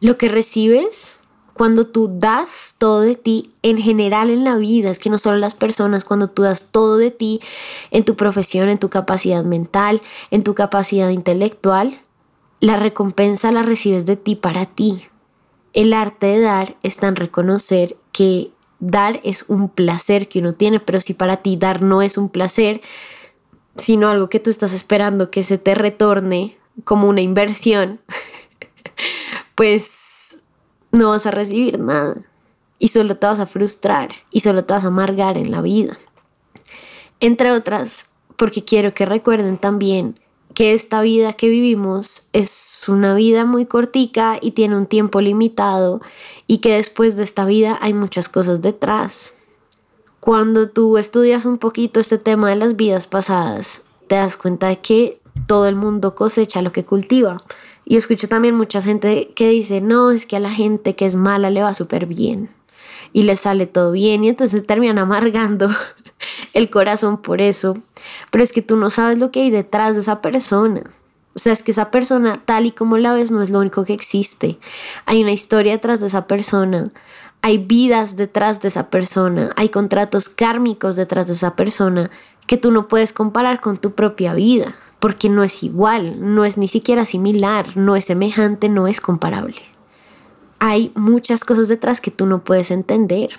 Lo 0.00 0.16
que 0.18 0.28
recibes 0.28 1.12
cuando 1.52 1.86
tú 1.86 2.10
das 2.10 2.74
todo 2.78 3.00
de 3.00 3.14
ti 3.14 3.52
en 3.62 3.76
general 3.76 4.30
en 4.30 4.44
la 4.44 4.56
vida, 4.56 4.90
es 4.90 4.98
que 4.98 5.10
no 5.10 5.18
solo 5.18 5.36
las 5.36 5.54
personas, 5.54 6.04
cuando 6.04 6.28
tú 6.28 6.42
das 6.42 6.68
todo 6.70 6.96
de 6.96 7.10
ti 7.10 7.40
en 7.90 8.04
tu 8.04 8.16
profesión, 8.16 8.68
en 8.68 8.78
tu 8.78 8.88
capacidad 8.88 9.44
mental, 9.44 10.00
en 10.30 10.44
tu 10.44 10.54
capacidad 10.54 11.10
intelectual, 11.10 12.00
la 12.60 12.76
recompensa 12.76 13.52
la 13.52 13.62
recibes 13.62 14.06
de 14.06 14.16
ti 14.16 14.34
para 14.34 14.66
ti. 14.66 15.08
El 15.72 15.92
arte 15.92 16.26
de 16.26 16.40
dar 16.40 16.76
está 16.82 17.08
en 17.08 17.16
reconocer 17.16 17.96
que 18.12 18.50
dar 18.82 19.20
es 19.22 19.44
un 19.46 19.68
placer 19.68 20.28
que 20.28 20.40
uno 20.40 20.54
tiene, 20.54 20.80
pero 20.80 21.00
si 21.00 21.14
para 21.14 21.36
ti 21.36 21.56
dar 21.56 21.82
no 21.82 22.02
es 22.02 22.18
un 22.18 22.28
placer, 22.28 22.82
sino 23.76 24.08
algo 24.08 24.28
que 24.28 24.40
tú 24.40 24.50
estás 24.50 24.72
esperando 24.72 25.30
que 25.30 25.44
se 25.44 25.56
te 25.56 25.76
retorne 25.76 26.58
como 26.82 27.08
una 27.08 27.20
inversión, 27.20 28.00
pues 29.54 30.38
no 30.90 31.10
vas 31.10 31.26
a 31.26 31.30
recibir 31.30 31.78
nada 31.78 32.16
y 32.80 32.88
solo 32.88 33.16
te 33.16 33.26
vas 33.26 33.38
a 33.38 33.46
frustrar 33.46 34.10
y 34.32 34.40
solo 34.40 34.64
te 34.64 34.74
vas 34.74 34.84
a 34.84 34.88
amargar 34.88 35.38
en 35.38 35.52
la 35.52 35.62
vida. 35.62 35.96
Entre 37.20 37.52
otras, 37.52 38.06
porque 38.36 38.64
quiero 38.64 38.94
que 38.94 39.06
recuerden 39.06 39.58
también 39.58 40.18
que 40.54 40.72
esta 40.72 41.00
vida 41.02 41.34
que 41.34 41.48
vivimos 41.48 42.28
es 42.32 42.82
una 42.88 43.14
vida 43.14 43.44
muy 43.44 43.64
cortica 43.64 44.38
y 44.42 44.50
tiene 44.50 44.76
un 44.76 44.86
tiempo 44.86 45.20
limitado 45.20 46.00
y 46.46 46.58
que 46.58 46.76
después 46.76 47.16
de 47.16 47.22
esta 47.22 47.44
vida 47.44 47.78
hay 47.80 47.94
muchas 47.94 48.28
cosas 48.28 48.62
detrás. 48.62 49.32
Cuando 50.20 50.68
tú 50.68 50.98
estudias 50.98 51.44
un 51.44 51.58
poquito 51.58 51.98
este 51.98 52.18
tema 52.18 52.48
de 52.48 52.56
las 52.56 52.76
vidas 52.76 53.06
pasadas, 53.06 53.82
te 54.06 54.16
das 54.16 54.36
cuenta 54.36 54.68
de 54.68 54.78
que 54.78 55.20
todo 55.46 55.66
el 55.66 55.74
mundo 55.74 56.14
cosecha 56.14 56.62
lo 56.62 56.72
que 56.72 56.84
cultiva. 56.84 57.42
Y 57.84 57.96
escucho 57.96 58.28
también 58.28 58.54
mucha 58.54 58.80
gente 58.80 59.32
que 59.34 59.48
dice, 59.50 59.80
no, 59.80 60.10
es 60.10 60.26
que 60.26 60.36
a 60.36 60.40
la 60.40 60.50
gente 60.50 60.94
que 60.94 61.06
es 61.06 61.14
mala 61.14 61.50
le 61.50 61.62
va 61.62 61.74
súper 61.74 62.06
bien 62.06 62.50
y 63.12 63.24
le 63.24 63.36
sale 63.36 63.66
todo 63.66 63.92
bien 63.92 64.24
y 64.24 64.28
entonces 64.28 64.66
terminan 64.66 64.98
amargando 64.98 65.68
el 66.52 66.70
corazón 66.70 67.20
por 67.20 67.40
eso. 67.40 67.78
Pero 68.30 68.44
es 68.44 68.52
que 68.52 68.62
tú 68.62 68.76
no 68.76 68.90
sabes 68.90 69.18
lo 69.18 69.30
que 69.30 69.42
hay 69.42 69.50
detrás 69.50 69.94
de 69.94 70.02
esa 70.02 70.20
persona. 70.20 70.82
O 71.34 71.38
sea, 71.38 71.52
es 71.52 71.62
que 71.62 71.70
esa 71.70 71.90
persona 71.90 72.42
tal 72.44 72.66
y 72.66 72.72
como 72.72 72.98
la 72.98 73.14
ves 73.14 73.30
no 73.30 73.42
es 73.42 73.50
lo 73.50 73.60
único 73.60 73.84
que 73.84 73.94
existe. 73.94 74.58
Hay 75.06 75.22
una 75.22 75.32
historia 75.32 75.72
detrás 75.72 76.00
de 76.00 76.08
esa 76.08 76.26
persona 76.26 76.90
hay 77.42 77.58
vidas 77.58 78.14
detrás 78.14 78.62
de 78.62 78.68
esa 78.68 78.88
persona, 78.88 79.50
hay 79.56 79.68
contratos 79.68 80.28
kármicos 80.28 80.94
detrás 80.94 81.26
de 81.26 81.32
esa 81.32 81.56
persona 81.56 82.08
que 82.46 82.56
tú 82.56 82.70
no 82.70 82.86
puedes 82.86 83.12
comparar 83.12 83.60
con 83.60 83.76
tu 83.76 83.92
propia 83.92 84.32
vida, 84.32 84.76
porque 85.00 85.28
no 85.28 85.42
es 85.42 85.64
igual, 85.64 86.34
no 86.34 86.44
es 86.44 86.56
ni 86.56 86.68
siquiera 86.68 87.04
similar, 87.04 87.76
no 87.76 87.96
es 87.96 88.04
semejante, 88.04 88.68
no 88.68 88.86
es 88.86 89.00
comparable. 89.00 89.56
Hay 90.60 90.92
muchas 90.94 91.44
cosas 91.44 91.66
detrás 91.66 92.00
que 92.00 92.12
tú 92.12 92.26
no 92.26 92.44
puedes 92.44 92.70
entender. 92.70 93.30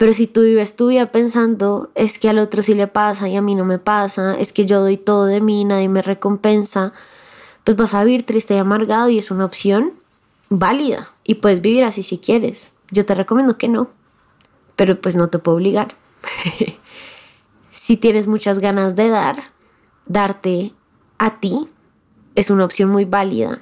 Pero 0.00 0.14
si 0.14 0.26
tú 0.26 0.40
vives 0.40 0.76
tu 0.76 0.86
vida 0.86 1.12
pensando, 1.12 1.90
es 1.94 2.18
que 2.18 2.30
al 2.30 2.38
otro 2.38 2.62
sí 2.62 2.72
le 2.72 2.86
pasa 2.86 3.28
y 3.28 3.36
a 3.36 3.42
mí 3.42 3.54
no 3.54 3.66
me 3.66 3.78
pasa, 3.78 4.34
es 4.34 4.50
que 4.50 4.64
yo 4.64 4.80
doy 4.80 4.96
todo 4.96 5.26
de 5.26 5.42
mí, 5.42 5.66
nadie 5.66 5.90
me 5.90 6.00
recompensa, 6.00 6.94
pues 7.64 7.76
vas 7.76 7.92
a 7.92 8.02
vivir 8.02 8.24
triste 8.24 8.54
y 8.54 8.56
amargado 8.56 9.10
y 9.10 9.18
es 9.18 9.30
una 9.30 9.44
opción 9.44 9.92
válida 10.48 11.10
y 11.22 11.34
puedes 11.34 11.60
vivir 11.60 11.84
así 11.84 12.02
si 12.02 12.16
quieres. 12.16 12.72
Yo 12.90 13.04
te 13.04 13.14
recomiendo 13.14 13.58
que 13.58 13.68
no, 13.68 13.90
pero 14.74 14.98
pues 14.98 15.16
no 15.16 15.28
te 15.28 15.38
puedo 15.38 15.58
obligar. 15.58 15.94
si 17.70 17.98
tienes 17.98 18.26
muchas 18.26 18.58
ganas 18.58 18.96
de 18.96 19.10
dar, 19.10 19.52
darte 20.06 20.72
a 21.18 21.40
ti 21.40 21.68
es 22.36 22.48
una 22.48 22.64
opción 22.64 22.88
muy 22.88 23.04
válida 23.04 23.60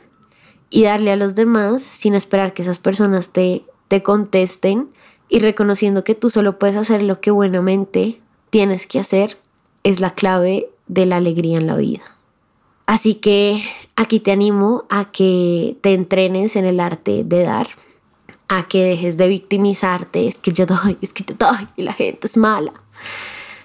y 0.70 0.84
darle 0.84 1.10
a 1.10 1.16
los 1.16 1.34
demás 1.34 1.82
sin 1.82 2.14
esperar 2.14 2.54
que 2.54 2.62
esas 2.62 2.78
personas 2.78 3.30
te, 3.30 3.64
te 3.88 4.04
contesten 4.04 4.90
y 5.28 5.40
reconociendo 5.40 6.04
que 6.04 6.14
tú 6.14 6.30
solo 6.30 6.58
puedes 6.58 6.76
hacer 6.76 7.02
lo 7.02 7.20
que 7.20 7.30
buenamente 7.30 8.20
tienes 8.50 8.86
que 8.86 8.98
hacer 8.98 9.38
es 9.84 10.00
la 10.00 10.10
clave 10.10 10.68
de 10.86 11.06
la 11.06 11.16
alegría 11.16 11.58
en 11.58 11.66
la 11.66 11.76
vida. 11.76 12.02
Así 12.86 13.14
que 13.14 13.64
aquí 13.96 14.18
te 14.18 14.32
animo 14.32 14.84
a 14.88 15.10
que 15.10 15.76
te 15.82 15.92
entrenes 15.92 16.56
en 16.56 16.64
el 16.64 16.80
arte 16.80 17.22
de 17.24 17.42
dar, 17.42 17.68
a 18.48 18.66
que 18.66 18.82
dejes 18.82 19.18
de 19.18 19.28
victimizarte, 19.28 20.26
es 20.26 20.36
que 20.36 20.52
yo 20.52 20.64
doy, 20.64 20.96
es 21.02 21.12
que 21.12 21.22
te 21.22 21.34
doy 21.34 21.68
y 21.76 21.82
la 21.82 21.92
gente 21.92 22.26
es 22.26 22.38
mala, 22.38 22.72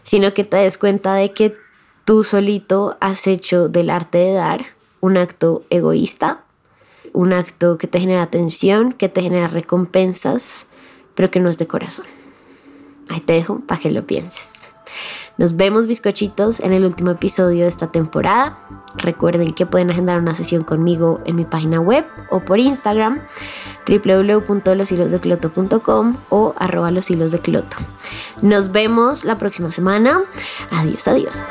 sino 0.01 0.33
que 0.33 0.43
te 0.43 0.57
des 0.57 0.77
cuenta 0.77 1.13
de 1.13 1.31
que 1.31 1.55
tú 2.03 2.23
solito 2.23 2.97
has 2.99 3.25
hecho 3.27 3.69
del 3.69 3.89
arte 3.89 4.17
de 4.17 4.33
dar 4.33 4.65
un 4.99 5.15
acto 5.15 5.63
egoísta, 5.69 6.43
un 7.13 7.31
acto 7.31 7.77
que 7.77 7.87
te 7.87 8.01
genera 8.01 8.23
atención, 8.23 8.91
que 8.91 9.07
te 9.07 9.21
genera 9.21 9.47
recompensas, 9.47 10.65
pero 11.15 11.31
que 11.31 11.39
no 11.39 11.49
es 11.49 11.57
de 11.57 11.67
corazón. 11.67 12.05
Ahí 13.09 13.19
te 13.19 13.33
dejo 13.33 13.59
para 13.59 13.79
que 13.79 13.91
lo 13.91 14.05
pienses. 14.05 14.49
Nos 15.37 15.55
vemos 15.55 15.87
bizcochitos 15.87 16.59
en 16.59 16.73
el 16.73 16.85
último 16.85 17.09
episodio 17.11 17.63
de 17.63 17.67
esta 17.67 17.91
temporada. 17.91 18.59
Recuerden 18.95 19.53
que 19.53 19.65
pueden 19.65 19.89
agendar 19.89 20.19
una 20.19 20.35
sesión 20.35 20.63
conmigo 20.63 21.21
en 21.25 21.35
mi 21.35 21.45
página 21.45 21.79
web 21.79 22.05
o 22.29 22.41
por 22.41 22.59
Instagram 22.59 23.21
www.loshilosdecloto.com 23.87 26.17
o 26.29 26.53
arroba 26.57 26.91
los 26.91 27.09
hilos 27.09 27.31
de 27.31 27.39
cloto. 27.39 27.77
Nos 28.43 28.71
vemos 28.71 29.25
la 29.25 29.39
próxima 29.39 29.71
semana. 29.71 30.21
Adiós, 30.69 31.07
adiós. 31.07 31.43